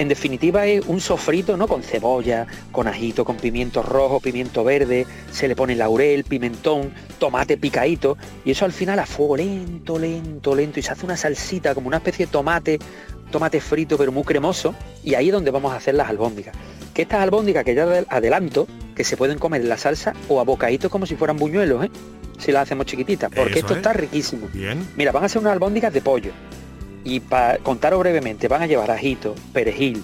en 0.00 0.08
definitiva, 0.08 0.66
es 0.66 0.84
un 0.86 1.00
sofrito, 1.00 1.56
¿no? 1.56 1.68
Con 1.68 1.82
cebolla, 1.82 2.46
con 2.72 2.88
ajito, 2.88 3.24
con 3.24 3.36
pimiento 3.36 3.82
rojo, 3.82 4.18
pimiento 4.20 4.64
verde, 4.64 5.06
se 5.30 5.46
le 5.46 5.54
pone 5.54 5.74
laurel, 5.76 6.24
pimentón, 6.24 6.92
tomate 7.18 7.56
picadito, 7.58 8.16
y 8.44 8.52
eso 8.52 8.64
al 8.64 8.72
final 8.72 8.98
a 8.98 9.06
fuego 9.06 9.36
lento, 9.36 9.98
lento, 9.98 10.54
lento, 10.54 10.80
y 10.80 10.82
se 10.82 10.92
hace 10.92 11.04
una 11.04 11.16
salsita 11.16 11.74
como 11.74 11.88
una 11.88 11.98
especie 11.98 12.26
de 12.26 12.32
tomate, 12.32 12.78
tomate 13.30 13.60
frito 13.60 13.98
pero 13.98 14.10
muy 14.10 14.24
cremoso, 14.24 14.74
y 15.04 15.14
ahí 15.14 15.28
es 15.28 15.32
donde 15.32 15.50
vamos 15.50 15.72
a 15.72 15.76
hacer 15.76 15.94
las 15.94 16.08
albóndigas. 16.08 16.54
Que 16.94 17.02
estas 17.02 17.20
albóndigas 17.20 17.64
que 17.64 17.74
ya 17.74 17.84
adel- 17.84 18.06
adelanto, 18.08 18.66
que 18.96 19.04
se 19.04 19.16
pueden 19.16 19.38
comer 19.38 19.60
en 19.60 19.68
la 19.68 19.76
salsa 19.76 20.14
o 20.28 20.40
a 20.40 20.44
bocaditos 20.44 20.90
como 20.90 21.06
si 21.06 21.14
fueran 21.16 21.36
buñuelos, 21.36 21.84
¿eh? 21.84 21.90
Si 22.38 22.52
las 22.52 22.62
hacemos 22.62 22.86
chiquititas, 22.86 23.30
porque 23.30 23.50
Eso 23.52 23.58
esto 23.60 23.72
es. 23.74 23.76
está 23.78 23.92
riquísimo. 23.92 24.48
Bien. 24.52 24.88
Mira, 24.96 25.12
van 25.12 25.24
a 25.24 25.28
ser 25.28 25.40
unas 25.42 25.52
albóndigas 25.52 25.92
de 25.92 26.00
pollo. 26.00 26.30
Y 27.04 27.20
para 27.20 27.58
contaros 27.58 27.98
brevemente, 28.00 28.48
van 28.48 28.62
a 28.62 28.66
llevar 28.66 28.90
ajito, 28.90 29.34
perejil, 29.52 30.02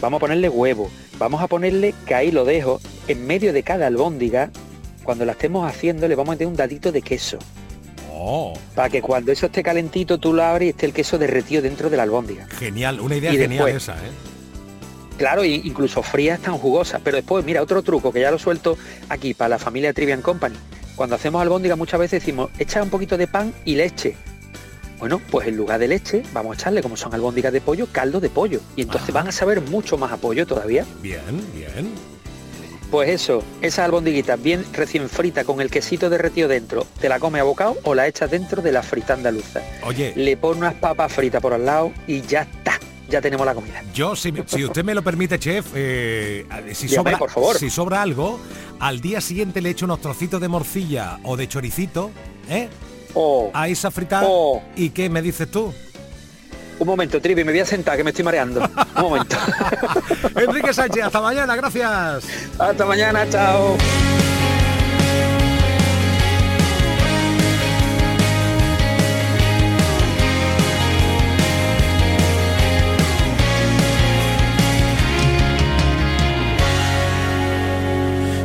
vamos 0.00 0.18
a 0.18 0.20
ponerle 0.20 0.48
huevo, 0.48 0.90
vamos 1.18 1.42
a 1.42 1.46
ponerle, 1.48 1.94
que 2.06 2.14
ahí 2.14 2.30
lo 2.30 2.44
dejo, 2.44 2.80
en 3.08 3.26
medio 3.26 3.52
de 3.52 3.62
cada 3.62 3.86
albóndiga, 3.88 4.50
cuando 5.02 5.24
la 5.24 5.32
estemos 5.32 5.68
haciendo, 5.68 6.06
le 6.08 6.14
vamos 6.14 6.30
a 6.30 6.34
meter 6.34 6.46
un 6.46 6.56
dadito 6.56 6.92
de 6.92 7.02
queso. 7.02 7.38
Oh, 8.18 8.54
Para 8.74 8.88
que 8.88 9.02
cuando 9.02 9.30
eso 9.30 9.46
esté 9.46 9.62
calentito, 9.62 10.18
tú 10.18 10.32
lo 10.32 10.42
abres 10.42 10.66
y 10.66 10.70
esté 10.70 10.86
el 10.86 10.92
queso 10.92 11.18
derretido 11.18 11.62
dentro 11.62 11.90
de 11.90 11.96
la 11.96 12.04
albóndiga. 12.04 12.46
genial, 12.58 13.00
una 13.00 13.16
idea 13.16 13.32
Y 13.32 13.36
genial 13.36 13.66
después- 13.66 13.76
esa, 13.82 13.92
¿eh? 13.94 14.10
Claro, 15.18 15.44
y 15.44 15.54
incluso 15.64 16.02
frías 16.02 16.40
tan 16.40 16.58
jugosas. 16.58 17.00
Pero 17.02 17.16
después, 17.16 17.44
mira, 17.44 17.62
otro 17.62 17.82
truco 17.82 18.12
que 18.12 18.20
ya 18.20 18.30
lo 18.30 18.38
suelto 18.38 18.76
aquí 19.08 19.32
para 19.32 19.48
la 19.50 19.58
familia 19.58 19.92
Trivian 19.94 20.20
Company. 20.22 20.56
Cuando 20.94 21.16
hacemos 21.16 21.40
albóndiga 21.40 21.74
muchas 21.76 22.00
veces 22.00 22.20
decimos, 22.20 22.50
echa 22.58 22.82
un 22.82 22.90
poquito 22.90 23.16
de 23.16 23.26
pan 23.26 23.52
y 23.64 23.76
leche. 23.76 24.14
Bueno, 24.98 25.20
pues 25.30 25.48
en 25.48 25.56
lugar 25.56 25.78
de 25.78 25.88
leche 25.88 26.22
vamos 26.32 26.56
a 26.56 26.60
echarle, 26.60 26.82
como 26.82 26.96
son 26.96 27.12
albóndigas 27.14 27.52
de 27.52 27.60
pollo, 27.60 27.86
caldo 27.92 28.20
de 28.20 28.30
pollo. 28.30 28.60
Y 28.76 28.82
entonces 28.82 29.12
van 29.12 29.28
a 29.28 29.32
saber 29.32 29.60
mucho 29.60 29.98
más 29.98 30.12
a 30.12 30.16
pollo 30.16 30.46
todavía. 30.46 30.86
Bien, 31.02 31.20
bien. 31.54 31.92
Pues 32.90 33.10
eso, 33.10 33.42
esa 33.62 33.84
albondiguita 33.84 34.36
bien 34.36 34.64
recién 34.72 35.08
frita 35.08 35.44
con 35.44 35.60
el 35.60 35.70
quesito 35.70 36.08
derretido 36.08 36.48
dentro, 36.48 36.86
te 37.00 37.08
la 37.08 37.18
come 37.18 37.40
a 37.40 37.42
bocado 37.42 37.76
o 37.82 37.94
la 37.94 38.06
echas 38.06 38.30
dentro 38.30 38.62
de 38.62 38.70
la 38.72 38.82
frita 38.82 39.14
andaluza. 39.14 39.60
Oye, 39.82 40.12
Le 40.16 40.36
pone 40.36 40.58
unas 40.58 40.74
papas 40.74 41.12
fritas 41.12 41.42
por 41.42 41.52
al 41.52 41.66
lado 41.66 41.92
y 42.06 42.20
ya 42.22 42.42
está, 42.42 42.78
ya 43.08 43.20
tenemos 43.20 43.44
la 43.44 43.54
comida. 43.54 43.82
Yo, 43.92 44.14
si, 44.14 44.32
si 44.46 44.64
usted 44.64 44.84
me 44.84 44.94
lo 44.94 45.02
permite, 45.02 45.38
chef, 45.38 45.66
eh, 45.74 46.46
si, 46.72 46.88
sobra, 46.88 47.18
por 47.18 47.30
favor. 47.30 47.58
si 47.58 47.70
sobra 47.70 48.02
algo, 48.02 48.38
al 48.78 49.00
día 49.00 49.20
siguiente 49.20 49.60
le 49.60 49.70
echo 49.70 49.84
unos 49.84 50.00
trocitos 50.00 50.40
de 50.40 50.46
morcilla 50.46 51.18
o 51.24 51.36
de 51.36 51.48
choricito, 51.48 52.12
¿eh? 52.48 52.68
Oh, 53.18 53.50
A 53.54 53.66
esa 53.66 53.90
fritada. 53.90 54.26
Oh. 54.28 54.62
¿Y 54.76 54.90
qué 54.90 55.08
me 55.08 55.22
dices 55.22 55.50
tú? 55.50 55.72
un 56.78 56.86
momento, 56.86 57.18
Trivi, 57.22 57.42
me 57.42 57.52
voy 57.52 57.60
a 57.60 57.64
sentar 57.64 57.96
que 57.96 58.04
me 58.04 58.10
estoy 58.10 58.22
mareando. 58.24 58.60
Un 58.96 59.02
momento. 59.02 59.36
Enrique 60.36 60.74
Sánchez, 60.74 61.04
hasta 61.04 61.22
mañana, 61.22 61.56
gracias. 61.56 62.24
Hasta 62.58 62.84
mañana, 62.84 63.26
chao. 63.30 63.78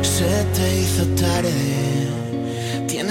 Se 0.02 0.44
te 0.54 0.80
hizo 0.80 1.04
tarde. 1.20 1.81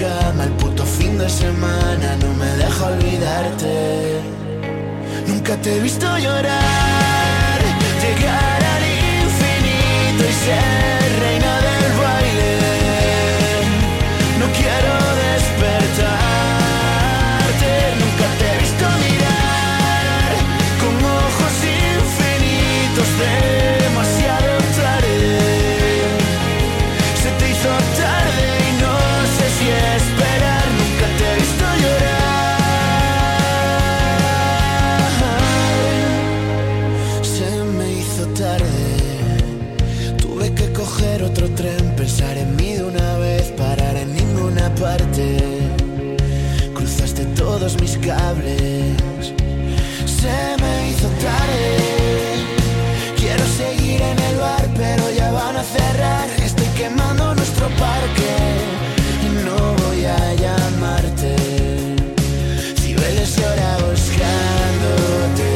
cama 0.00 0.44
el 0.44 0.52
puto 0.52 0.84
fin 0.84 1.18
de 1.18 1.28
semana. 1.28 2.16
No 2.22 2.28
me 2.40 2.50
deja 2.62 2.86
olvidarte. 2.86 4.20
Nunca 5.28 5.56
te 5.62 5.76
he 5.76 5.80
visto 5.80 6.06
llorar. 6.18 7.58
Llegar 8.04 8.60
al 8.74 8.84
infinito 9.24 10.22
y 10.30 10.34
ser 10.44 10.99
Se 48.00 48.16
me 50.58 50.88
hizo 50.88 51.06
tarde. 51.20 51.76
Quiero 53.18 53.44
seguir 53.44 54.00
en 54.00 54.18
el 54.18 54.36
bar, 54.38 54.66
pero 54.74 55.10
ya 55.10 55.30
van 55.32 55.56
a 55.56 55.62
cerrar. 55.62 56.26
Estoy 56.42 56.66
quemando 56.78 57.34
nuestro 57.34 57.66
parque 57.76 58.32
y 59.22 59.44
no 59.44 59.74
voy 59.84 60.06
a 60.06 60.34
llamarte. 60.34 61.36
Si 62.80 62.96
hueles 62.96 63.38
ahora 63.38 63.76
buscándote, 63.90 65.50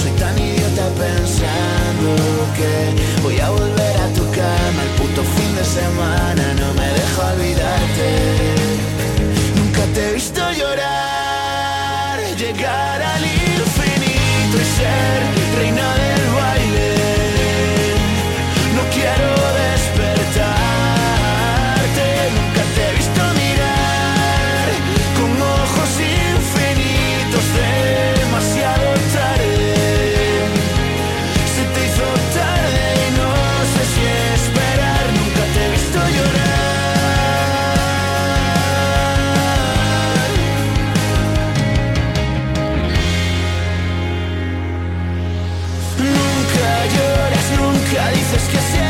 soy 0.00 0.12
tan 0.18 0.38
idiota 0.38 0.88
pensando 1.04 2.12
que 2.56 3.22
voy 3.22 3.38
a 3.40 3.50
volver 3.50 3.96
a 3.98 4.08
tu 4.14 4.24
cama 4.30 4.82
el 4.86 4.92
puto 4.96 5.22
fin 5.22 5.54
de 5.54 5.64
semana. 5.64 6.49
Nunca 48.40 48.48
dices 48.48 48.48
que 48.48 48.58
si 48.58 48.89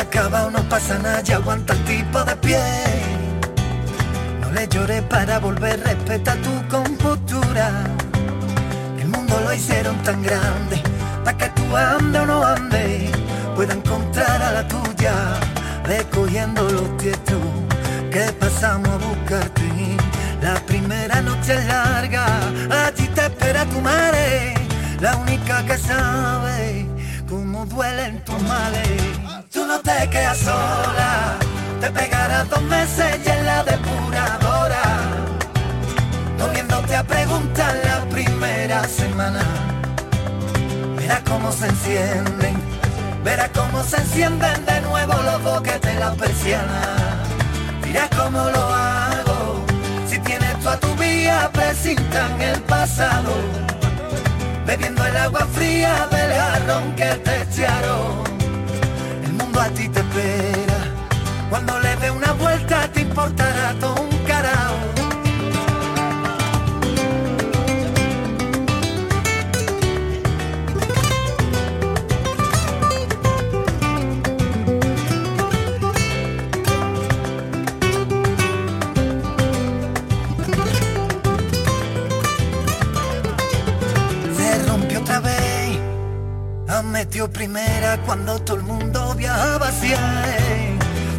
Acaba, 0.00 0.50
no 0.50 0.62
pasa 0.68 0.98
nada, 0.98 1.20
ya 1.20 1.36
aguanta 1.36 1.74
el 1.74 1.84
tipo 1.84 2.24
de 2.24 2.34
pie. 2.36 2.58
No 4.40 4.50
le 4.50 4.66
llores 4.66 5.02
para 5.02 5.38
volver, 5.38 5.80
respeta 5.84 6.34
tu 6.36 6.68
compostura. 6.68 7.84
El 8.98 9.08
mundo 9.08 9.38
lo 9.44 9.52
hicieron 9.52 9.96
tan 10.02 10.22
grande, 10.22 10.82
para 11.24 11.36
que 11.36 11.48
tú 11.50 11.76
ande 11.76 12.18
o 12.20 12.26
no 12.26 12.44
ande, 12.44 13.10
pueda 13.54 13.74
encontrar 13.74 14.42
a 14.42 14.52
la 14.52 14.66
tuya, 14.66 15.14
recogiendo 15.84 16.62
los 16.70 16.96
tietos 16.96 17.42
que 18.10 18.32
pasamos 18.40 18.88
a 18.88 18.96
buscarte. 18.96 19.62
La 20.40 20.54
primera 20.66 21.20
noche 21.20 21.54
es 21.54 21.66
larga, 21.66 22.26
allí 22.86 23.06
te 23.08 23.26
espera 23.26 23.64
tu 23.66 23.80
madre, 23.80 24.54
la 25.00 25.16
única 25.16 25.64
que 25.64 25.78
sabe 25.78 26.88
cómo 27.28 27.64
duelen 27.66 28.24
tus 28.24 28.42
males. 28.42 29.31
Tú 29.52 29.66
no 29.66 29.78
te 29.80 30.08
quedas 30.08 30.38
sola, 30.38 31.36
te 31.78 31.90
pegarás 31.90 32.48
dos 32.48 32.62
meses 32.62 33.20
y 33.22 33.28
en 33.28 33.44
la 33.44 33.62
depuradora, 33.62 34.82
volviéndote 36.38 36.96
a 36.96 37.04
preguntar 37.04 37.74
la 37.84 38.00
primera 38.08 38.82
semana. 38.84 39.44
Verás 40.96 41.20
cómo 41.28 41.52
se 41.52 41.66
encienden, 41.66 42.56
verás 43.22 43.50
cómo 43.54 43.82
se 43.82 43.96
encienden 43.96 44.64
de 44.64 44.80
nuevo 44.80 45.12
los 45.22 45.42
boquetes 45.42 45.94
de 45.94 46.00
la 46.00 46.12
persiana. 46.14 46.80
Dirás 47.84 48.08
cómo 48.16 48.38
lo 48.48 48.62
hago, 48.74 49.66
si 50.08 50.18
tienes 50.20 50.58
tú 50.60 50.68
a 50.70 50.80
tu 50.80 50.94
vía, 50.96 51.50
presintan 51.52 52.40
el 52.40 52.58
pasado 52.62 53.34
bebiendo 54.66 55.04
el 55.04 55.16
agua 55.16 55.46
fría 55.52 56.08
del 56.10 56.32
jarrón 56.32 56.96
que 56.96 57.04
te 57.24 57.42
echaron. 57.42 58.31
A 59.62 59.68
ti 59.68 59.88
te 59.88 60.00
espera, 60.00 60.78
cuando 61.48 61.78
le 61.78 61.94
dé 61.96 62.10
una 62.10 62.32
vuelta 62.32 62.88
te 62.92 63.02
importará 63.02 63.72
todo 63.78 63.94
un 64.02 64.18
carajo. 64.26 64.74
Se 84.36 84.58
rompió 84.66 84.98
otra 84.98 85.20
vez, 85.20 85.78
metido 86.84 87.30
primera 87.30 87.96
cuando 88.04 88.40
todo 88.40 88.56
el 88.56 88.64
mundo 88.64 88.81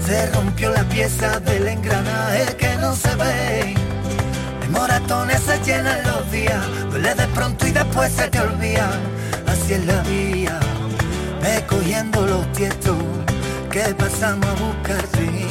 Se 0.05 0.31
rompió 0.31 0.69
la 0.71 0.83
pieza 0.83 1.39
del 1.39 1.67
engranaje 1.67 2.55
que 2.57 2.75
no 2.77 2.95
se 2.95 3.15
ve. 3.15 3.73
De 4.61 4.67
moratones 4.69 5.41
se 5.41 5.59
llenan 5.63 6.03
los 6.03 6.31
días, 6.31 6.61
duele 6.91 7.15
de 7.15 7.27
pronto 7.27 7.67
y 7.67 7.71
después 7.71 8.11
se 8.11 8.27
te 8.29 8.39
olvida. 8.39 8.89
Así 9.47 9.73
es 9.73 9.85
la 9.85 10.01
vida, 10.03 10.59
ve 11.41 11.63
cogiendo 11.67 12.25
los 12.25 12.51
tietos 12.53 12.97
que 13.71 13.93
pasamos 13.95 14.45
a 14.45 14.63
buscarte. 14.63 15.47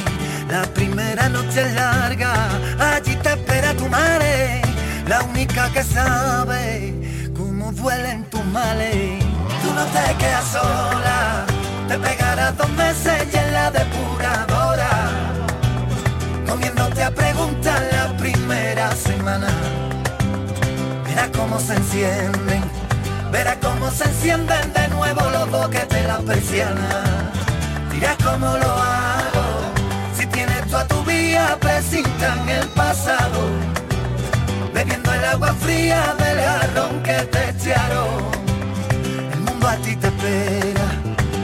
La 0.49 0.63
primera 0.73 1.29
noche 1.29 1.61
es 1.61 1.73
larga, 1.73 2.33
allí 2.79 3.15
te 3.17 3.29
espera 3.29 3.73
tu 3.73 3.87
madre, 3.89 4.61
la 5.07 5.23
única 5.23 5.69
que 5.73 5.83
sabe 5.83 6.93
cómo 7.35 7.71
duelen 7.71 8.23
tus 8.29 8.45
males. 8.45 9.23
Tú 9.61 9.73
no 9.73 9.85
te 9.85 10.15
quedas 10.17 10.45
sola, 10.51 11.45
te 11.87 11.97
pegarás 11.97 12.57
dos 12.57 12.69
meses 12.71 13.27
y 13.31 13.37
en 13.37 13.53
la 13.53 13.71
depuradora, 13.71 15.09
comiéndote 16.47 17.03
a 17.03 17.11
preguntar 17.11 17.81
la 17.91 18.17
primera 18.17 18.91
semana. 18.91 19.47
Verás 21.05 21.29
cómo 21.35 21.59
se 21.59 21.75
encienden, 21.75 22.63
verás 23.31 23.57
cómo 23.61 23.91
se 23.91 24.05
encienden 24.05 24.73
de 24.73 24.87
nuevo 24.89 25.21
los 25.29 25.49
boquetes 25.51 25.89
de 25.89 26.07
la 26.07 26.19
persiana. 26.19 27.03
Dirás 27.91 28.17
cómo 28.23 28.57
lo 28.57 28.71
hago, 28.71 29.45
si 30.17 30.25
tienes 30.27 30.67
tú 30.67 30.77
a 30.77 30.87
tu 30.87 31.03
vía, 31.03 31.57
presintan 31.59 32.49
el 32.49 32.67
pasado 32.69 33.73
bebiendo 34.73 35.13
el 35.13 35.23
agua 35.25 35.53
fría 35.53 36.15
del 36.17 36.39
jarrón 36.39 37.03
que 37.03 37.13
te 37.13 37.49
echaron. 37.49 38.09
El 39.33 39.39
mundo 39.41 39.67
a 39.67 39.75
ti 39.77 39.95
te 39.95 40.07
espera, 40.07 40.87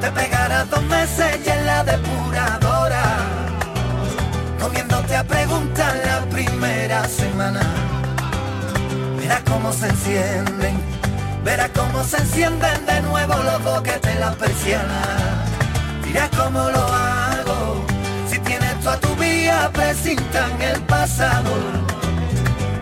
te 0.00 0.10
pegarás 0.10 0.68
dos 0.70 0.82
meses 0.84 1.38
y 1.44 1.48
en 1.48 1.66
la 1.66 1.84
depuradora, 1.84 3.04
comiéndote 4.60 5.16
a 5.16 5.24
preguntar 5.24 5.94
la 6.04 6.20
primera 6.30 7.04
semana. 7.08 7.60
Verás 9.18 9.42
cómo 9.50 9.72
se 9.72 9.88
encienden, 9.88 10.80
verás 11.44 11.70
cómo 11.74 12.04
se 12.04 12.18
encienden 12.18 12.86
de 12.86 13.02
nuevo 13.02 13.34
los 13.42 13.62
boquetes 13.62 14.20
las 14.20 14.34
persianas. 14.36 15.50
Mira 16.04 16.30
cómo 16.36 16.70
lo 16.70 16.84
hago, 16.86 17.84
si 18.30 18.38
tienes 18.40 18.80
tú 18.80 18.88
a 18.88 18.96
tu 18.98 19.14
vía 19.16 19.70
presintan 19.72 20.60
el 20.62 20.80
pasado, 20.82 21.50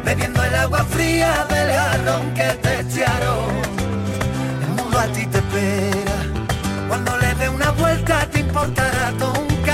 bebiendo 0.05 0.43
el 0.43 0.55
agua 0.55 0.85
fría 0.85 1.47
del 1.49 1.73
jarrón 1.73 2.35
que 2.35 2.49
te 2.63 2.81
echaron. 2.81 3.49
El 4.63 4.69
mundo 4.77 4.99
a 4.99 5.07
ti 5.07 5.27
te 5.27 5.39
espera, 5.39 6.14
cuando 6.95 7.19
le 7.19 7.35
dé 7.35 7.49
una 7.49 7.73
vuelta 7.73 8.31
te 8.31 8.39
importará 8.39 9.13
todo 9.19 9.33
un 9.41 9.65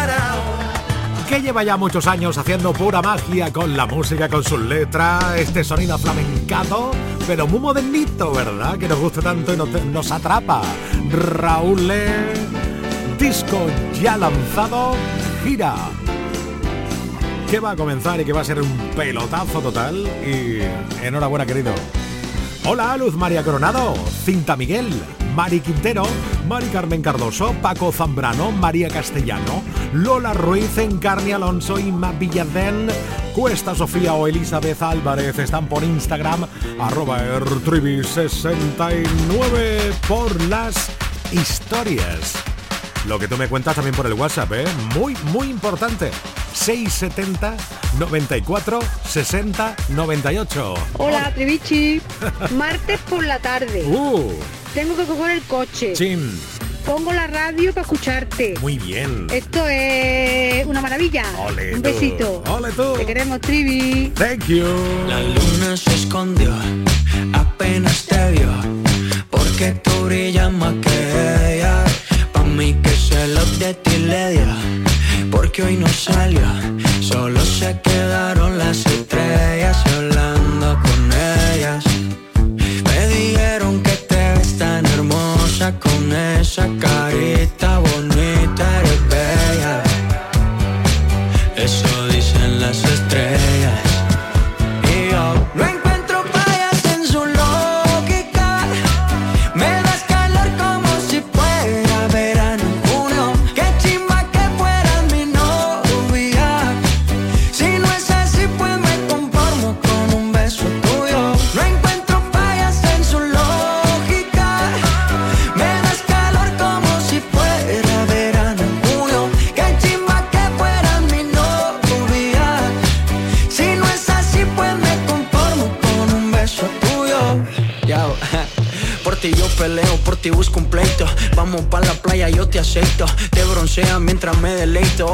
que 1.28 1.42
lleva 1.42 1.62
ya 1.62 1.76
muchos 1.76 2.06
años 2.08 2.36
haciendo 2.38 2.72
pura 2.72 3.02
magia 3.02 3.52
con 3.52 3.76
la 3.76 3.86
música, 3.86 4.28
con 4.28 4.42
sus 4.42 4.58
letras, 4.58 5.36
este 5.36 5.62
sonido 5.62 5.96
flamencado, 5.96 6.90
pero 7.26 7.46
muy 7.46 7.60
modernito, 7.60 8.32
¿verdad? 8.32 8.76
Que 8.76 8.88
nos 8.88 8.98
gusta 8.98 9.20
tanto 9.20 9.52
y 9.52 9.56
nos, 9.56 10.10
atrapa. 10.10 10.62
Raúl 11.08 11.92
disco 13.16 13.66
ya 14.02 14.16
lanzado, 14.16 14.96
gira. 15.44 15.76
Que 17.48 17.60
va 17.60 17.72
a 17.72 17.76
comenzar 17.76 18.20
y 18.20 18.24
que 18.24 18.32
va 18.32 18.40
a 18.40 18.44
ser 18.44 18.60
un 18.60 18.90
pelotazo 18.96 19.60
total. 19.60 20.04
Y 20.26 20.62
enhorabuena, 21.04 21.46
querido. 21.46 21.72
Hola, 22.64 22.96
Luz 22.96 23.14
María 23.14 23.44
Coronado, 23.44 23.94
Cinta 24.24 24.56
Miguel, 24.56 24.90
Mari 25.34 25.60
Quintero, 25.60 26.04
Mari 26.48 26.66
Carmen 26.66 27.02
Cardoso, 27.02 27.54
Paco 27.62 27.92
Zambrano, 27.92 28.50
María 28.50 28.88
Castellano, 28.88 29.62
Lola 29.92 30.34
Ruiz, 30.34 30.76
Encarni 30.78 31.30
Alonso, 31.32 31.78
Inma 31.78 32.12
Villardén, 32.12 32.88
Cuesta 33.34 33.74
Sofía 33.74 34.14
o 34.14 34.26
Elizabeth 34.26 34.82
Álvarez 34.82 35.38
están 35.38 35.68
por 35.68 35.84
Instagram, 35.84 36.46
arroba 36.80 37.22
ertribi69 37.22 39.92
por 40.08 40.40
las 40.42 40.90
historias. 41.32 42.34
Lo 43.06 43.18
que 43.18 43.28
tú 43.28 43.36
me 43.36 43.48
cuentas 43.48 43.76
también 43.76 43.94
por 43.94 44.06
el 44.06 44.14
WhatsApp, 44.14 44.52
¿eh? 44.52 44.64
Muy, 44.94 45.16
muy 45.32 45.48
importante. 45.48 46.10
670 46.52 47.54
94 47.98 48.80
60 49.08 49.76
98. 49.90 50.74
Hola, 50.98 51.32
Trivichi. 51.34 52.02
Martes 52.56 53.00
por 53.08 53.24
la 53.24 53.38
tarde. 53.38 53.84
Uh, 53.86 54.32
Tengo 54.74 54.96
que 54.96 55.04
coger 55.04 55.30
el 55.32 55.42
coche. 55.42 55.92
chin. 55.94 56.30
Pongo 56.86 57.12
la 57.12 57.26
radio 57.26 57.72
para 57.72 57.82
escucharte. 57.82 58.54
Muy 58.60 58.78
bien. 58.78 59.26
Esto 59.30 59.66
es 59.68 60.64
una 60.66 60.80
maravilla. 60.80 61.24
Ole 61.46 61.74
Un 61.74 61.82
tú. 61.82 61.88
besito. 61.90 62.42
Ole 62.50 62.70
tú. 62.72 62.94
Te 62.96 63.04
queremos, 63.06 63.40
Trivi. 63.40 64.10
Thank 64.14 64.46
you. 64.46 64.64
La 65.08 65.20
luna 65.22 65.76
se 65.76 65.94
escondió, 65.94 66.52
apenas 67.34 68.06
te 68.06 68.30
vio, 68.32 68.50
porque 69.30 69.72
tú 69.84 69.90
brillas 70.06 70.52
más 70.52 70.74
que 70.82 71.56
ella. 71.56 71.84
Pa' 72.32 72.44
mí 72.44 72.74
que 72.82 72.90
se 72.90 73.26
lo 73.28 73.44
de 73.58 73.74
ti 73.74 73.96
le 73.98 74.30
dio, 74.32 74.46
porque 75.30 75.62
hoy 75.62 75.76
no 75.76 75.86
salió, 75.88 76.40
solo 77.00 77.40
se 77.44 77.78
quedaron 77.82 78.39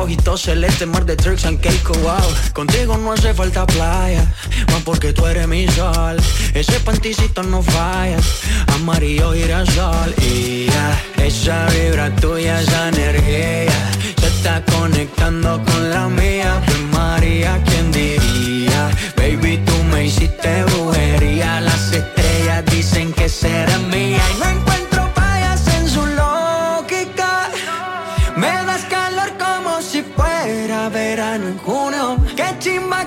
Ojitos 0.07 0.43
celeste, 0.43 0.87
mar 0.87 1.05
de 1.05 1.17
tricks 1.17 1.45
and 1.47 1.61
cake, 1.61 1.89
wow. 2.01 2.15
Contigo 2.53 2.97
no 2.97 3.11
hace 3.11 3.35
falta 3.35 3.67
playa, 3.67 4.25
más 4.69 4.83
porque 4.85 5.13
tú 5.13 5.27
eres 5.27 5.49
mi 5.49 5.67
sol. 5.67 6.17
Ese 6.55 6.79
panticito 6.79 7.43
no 7.43 7.61
falla, 7.61 8.17
amarillo 8.69 9.33
girasol. 9.33 10.15
Y 10.23 10.67
ya, 10.67 11.03
esa 11.25 11.67
vibra 11.71 12.15
tuya, 12.15 12.61
esa 12.61 12.91
energía, 12.91 13.73
se 14.21 14.27
está 14.29 14.65
conectando 14.67 15.61
con 15.65 15.91
la 15.91 16.07
mía. 16.07 16.56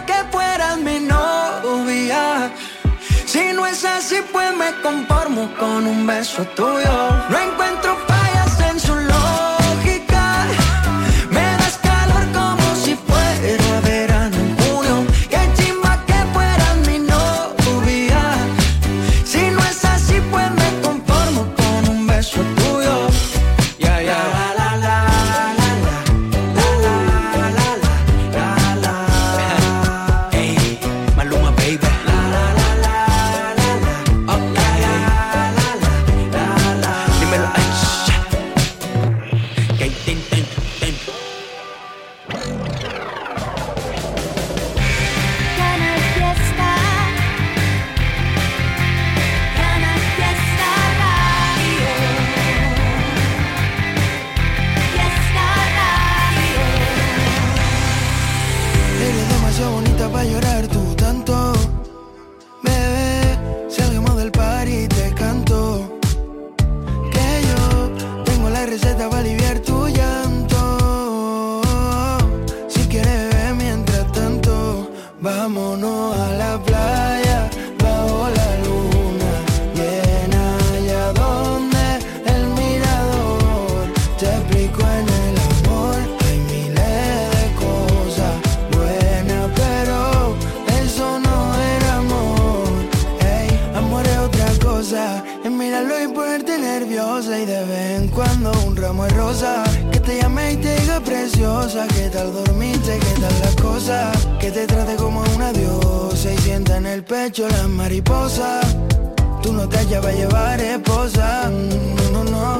Que 0.10 0.20
fueras 0.32 0.78
mi 0.80 1.00
novia. 1.00 2.52
Si 3.26 3.54
no 3.54 3.66
es 3.68 3.86
así, 3.86 4.18
pues 4.34 4.50
me 4.58 4.70
conformo 4.82 5.44
con 5.60 5.86
un 5.86 6.08
beso 6.08 6.44
tuyo. 6.58 6.96
No 7.30 7.38
encuentro 7.48 7.96
fallas 8.08 8.19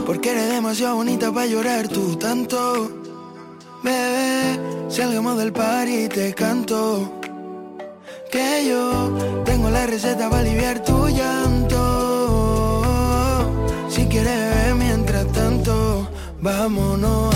Porque 0.10 0.32
eres 0.32 0.50
demasiado 0.50 0.96
bonita 0.96 1.32
para 1.32 1.46
llorar 1.46 1.88
tú 1.88 2.16
tanto. 2.16 2.90
Bebé, 3.84 4.60
salgamos 4.90 5.38
del 5.38 5.54
par 5.54 5.88
y 5.88 6.10
te 6.10 6.34
canto. 6.34 7.14
Que 8.32 8.66
yo 8.68 9.16
tengo 9.46 9.70
la 9.70 9.86
receta 9.86 10.28
para 10.28 10.42
aliviar 10.42 10.84
tu 10.84 11.10
llanto. 11.10 12.82
Si 13.88 14.08
quieres 14.08 14.76
mientras 14.76 15.28
tanto 15.32 16.10
Vámonos 16.42 17.36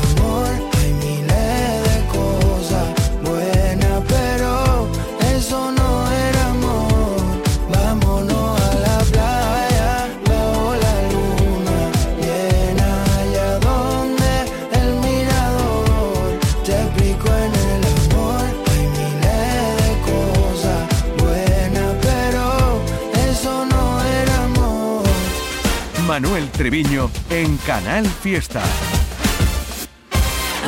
Manuel 26.11 26.51
Treviño 26.51 27.09
en 27.29 27.55
Canal 27.59 28.05
Fiesta. 28.05 28.61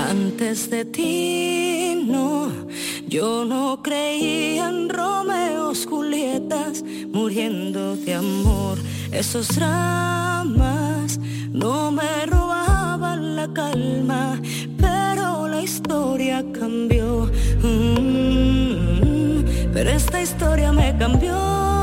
Antes 0.09 0.69
de 0.69 0.85
ti, 0.85 2.01
no, 2.07 2.49
yo 3.09 3.43
no 3.43 3.83
creía 3.83 4.69
en 4.69 4.87
Romeos, 4.87 5.85
Julietas, 5.85 6.81
muriendo 7.11 7.97
de 7.97 8.13
amor. 8.13 8.77
Esos 9.11 9.49
dramas 9.49 11.19
no 11.51 11.91
me 11.91 12.25
robaban 12.25 13.35
la 13.35 13.51
calma, 13.51 14.41
pero 14.77 15.49
la 15.49 15.61
historia 15.61 16.41
cambió. 16.53 17.29
Mm, 17.61 19.43
pero 19.73 19.89
esta 19.89 20.21
historia 20.21 20.71
me 20.71 20.97
cambió. 20.97 21.82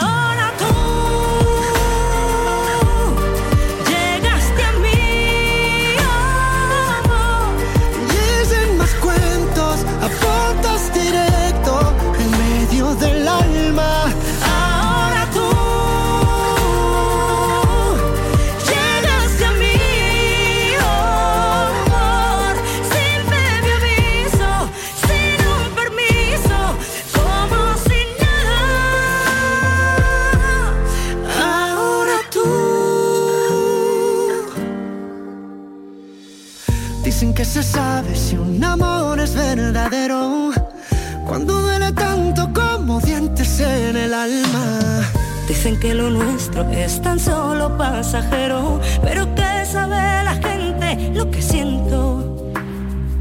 Cuando 41.27 41.61
duele 41.61 41.91
tanto 41.93 42.49
como 42.53 42.99
dientes 42.99 43.59
en 43.59 43.97
el 43.97 44.13
alma 44.13 45.01
Dicen 45.47 45.77
que 45.79 45.93
lo 45.93 46.09
nuestro 46.09 46.63
es 46.71 47.01
tan 47.01 47.19
solo 47.19 47.77
pasajero, 47.77 48.79
pero 49.03 49.27
que 49.35 49.65
sabe 49.65 50.23
la 50.23 50.33
gente 50.35 51.11
lo 51.13 51.29
que 51.29 51.41
siento 51.41 52.53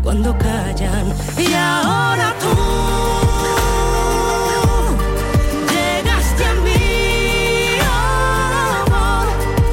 cuando 0.02 0.38
callan. 0.38 1.12
Y 1.36 1.52
ahora 1.54 2.32
tú 2.38 2.46
llegaste 5.74 6.44
a 6.44 6.54
mí, 6.64 6.70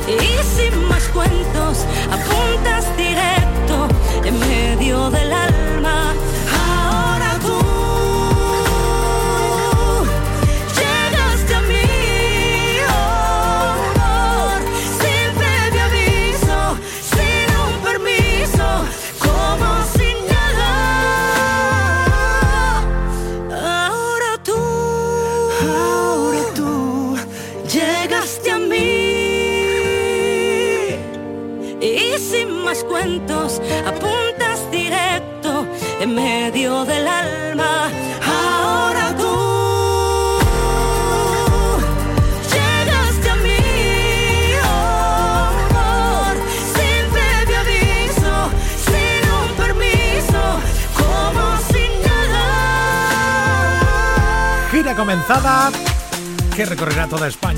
y 0.08 0.44
sin 0.56 0.88
más 0.90 1.04
cuentos 1.10 1.86
apuntas 2.12 2.86
directo 2.98 3.88
en 4.26 4.40
medio 4.40 5.12
del 5.12 5.27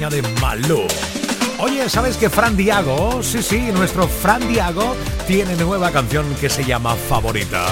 de 0.10 0.22
Malú. 0.42 0.88
Oye, 1.60 1.90
¿sabes 1.90 2.18
que 2.18 2.30
Fran 2.30 2.56
Diago, 2.56 3.22
sí, 3.22 3.44
sí, 3.44 3.60
nuestro 3.74 4.08
Fran 4.08 4.48
Diago, 4.48 4.96
tiene 5.28 5.56
nueva 5.56 5.92
canción 5.92 6.26
que 6.40 6.50
se 6.50 6.64
llama 6.64 6.96
Favorita? 6.96 7.66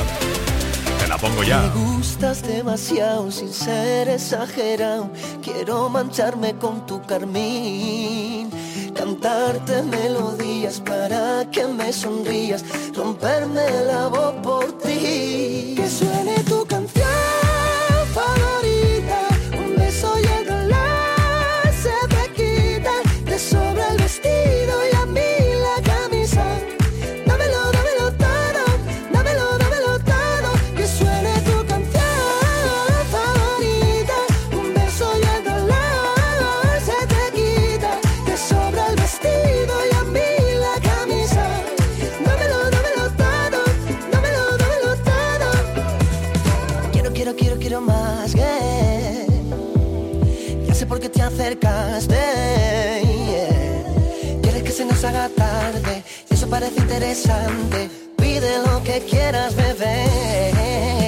Te 1.00 1.08
la 1.08 1.18
pongo 1.18 1.44
ya. 1.44 1.62
Me 1.62 1.70
gustas 1.70 2.44
demasiado, 2.44 3.32
sin 3.32 3.52
ser 3.54 4.10
exagerado. 4.10 5.10
Quiero 5.42 5.90
mancharme 5.90 6.56
con 6.56 6.86
tu 6.86 7.02
carmín. 7.04 8.50
Cantarte 8.94 9.84
melodías 9.84 10.82
para 10.82 11.50
que 11.50 11.66
me 11.66 11.94
sonrías. 11.94 12.66
Romperme 12.94 13.62
la 13.86 14.08
voz 14.08 14.34
por 14.44 14.78
ti 14.80 15.47
nos 54.98 55.04
haga 55.04 55.30
tarde. 55.30 56.04
Y 56.30 56.34
eso 56.34 56.50
parece 56.50 56.80
interesante. 56.82 57.90
Pide 58.18 58.58
lo 58.66 58.82
que 58.84 59.00
quieras 59.02 59.56
beber. 59.56 61.07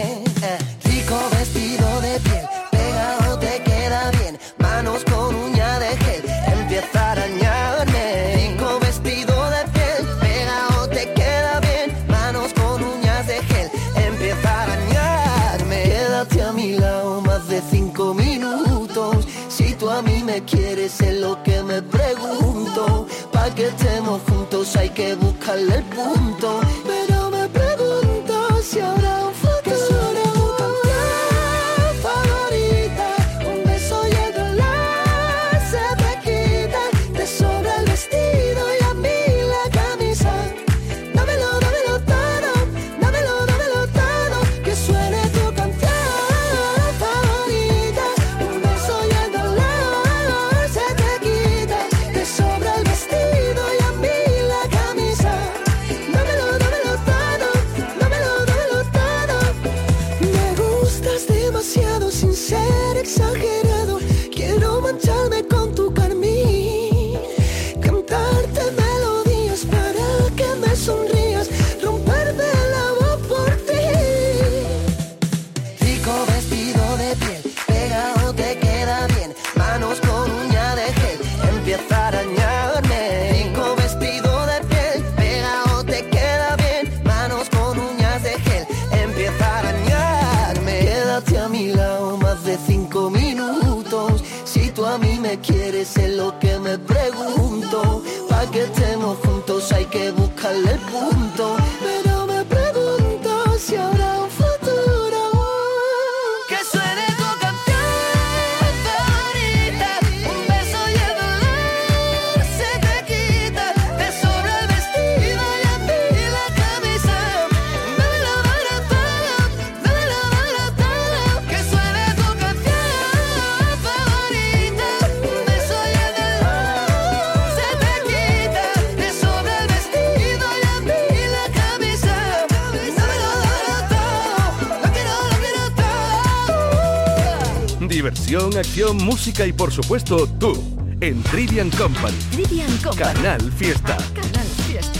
música 138.88 139.46
y 139.46 139.52
por 139.52 139.74
supuesto 139.74 140.26
tú 140.40 140.54
en 141.02 141.22
Trivian 141.24 141.70
Company. 141.72 142.16
Trivian 142.32 142.72
Company. 142.78 143.14
Canal 143.14 143.52
Fiesta. 143.52 143.98
Canal 144.14 144.48
Fiesta. 144.68 145.00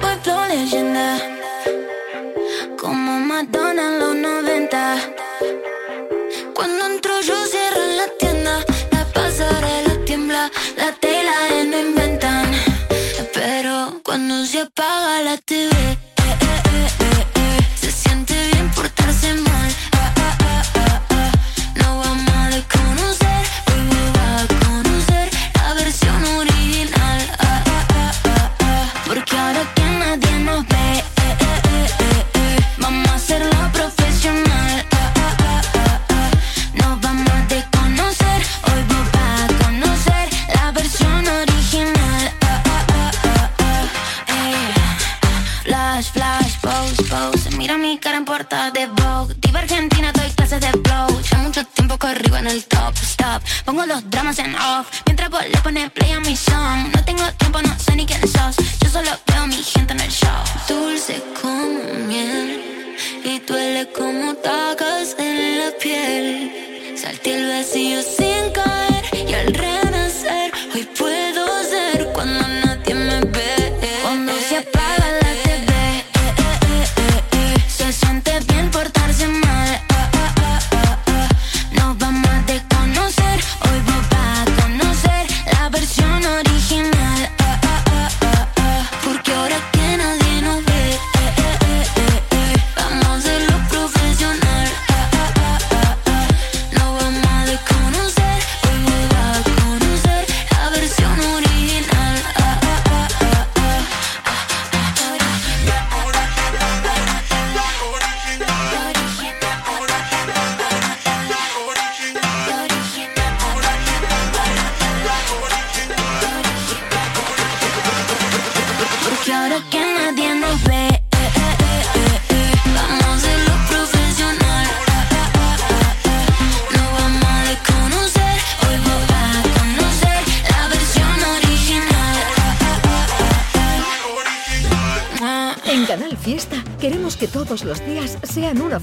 Pueblo 0.00 0.46
leyenda, 0.46 1.18
como 2.80 3.18
Madonna 3.18 3.88
en 3.88 3.98
los 3.98 4.14
90 4.14 5.17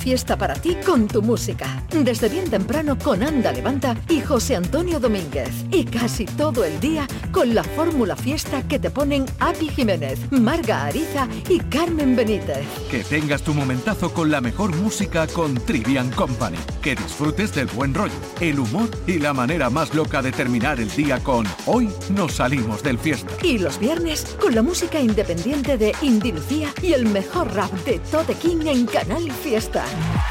fiesta 0.06 0.38
para 0.38 0.54
ti 0.54 0.78
con 0.86 1.08
tu 1.08 1.24
música. 1.24 1.84
Desde 1.90 2.30
bien 2.30 2.48
temprano 2.48 2.96
con 2.96 3.24
Anda 3.24 3.52
Levanta 3.52 3.98
y 4.08 4.22
José 4.22 4.56
Antonio 4.56 5.00
Domínguez. 5.00 5.50
Y 5.72 5.84
casi 5.84 6.26
todo 6.26 6.64
el 6.64 6.80
día 6.80 7.08
con 7.32 7.56
la 7.56 7.64
fórmula 7.64 8.16
fiesta 8.16 8.62
que 8.68 8.78
te 8.78 8.92
ponen 8.92 9.26
Api 9.40 9.68
Jiménez, 9.68 10.20
Marga 10.32 10.86
Ariza 10.86 11.28
y 11.50 11.58
Carmen 11.58 12.16
Benítez. 12.16 12.68
Que 12.92 13.04
tengas 13.04 13.42
tu 13.42 13.56
momentazo 13.56 14.14
con 14.14 14.30
la 14.30 14.42
mejor 14.42 14.76
música 14.76 15.26
con 15.26 15.56
Trivian 15.56 16.12
Company. 16.12 16.60
Que 16.86 16.96
disfrutes 16.96 17.52
del 17.56 17.66
buen 17.66 17.96
rollo, 17.96 18.14
el 18.40 18.60
humor 18.60 18.88
y 19.08 19.18
la 19.18 19.34
manera 19.34 19.72
más 19.72 19.96
loca 19.96 20.22
de 20.22 20.32
terminar 20.32 20.80
el 20.80 20.88
día 20.96 21.18
con 21.18 21.48
Hoy 21.66 21.90
nos 22.12 22.34
salimos 22.34 22.84
del 22.84 23.00
fiesta. 23.00 23.34
Y 23.42 23.58
los 23.58 23.80
viernes 23.80 24.38
con 24.40 24.54
la 24.54 24.62
música 24.62 25.00
independiente 25.00 25.80
de 25.80 25.96
Indy 26.04 26.32
Lucía 26.32 26.72
y 26.84 26.94
el 26.94 27.08
mejor 27.08 27.52
rap 27.56 27.72
de 27.86 27.98
Tote 28.12 28.36
King 28.36 28.68
en 28.68 28.86
Canal 28.86 29.32
Fiesta. 29.32 29.84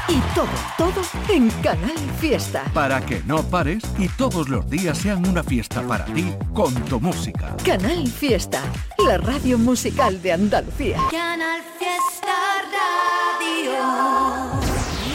Y 0.07 0.17
todo, 0.33 0.47
todo 0.77 1.01
en 1.27 1.49
Canal 1.61 1.97
Fiesta. 2.21 2.63
Para 2.73 3.05
que 3.05 3.21
no 3.25 3.43
pares 3.43 3.83
y 3.99 4.07
todos 4.07 4.47
los 4.47 4.69
días 4.69 4.97
sean 4.97 5.27
una 5.27 5.43
fiesta 5.43 5.85
para 5.85 6.05
ti 6.05 6.31
con 6.53 6.73
tu 6.85 7.01
música. 7.01 7.53
Canal 7.65 8.07
Fiesta, 8.07 8.61
la 9.05 9.17
radio 9.17 9.57
musical 9.57 10.21
de 10.21 10.31
Andalucía. 10.31 10.99
Canal 11.11 11.61
Fiesta. 11.77 12.14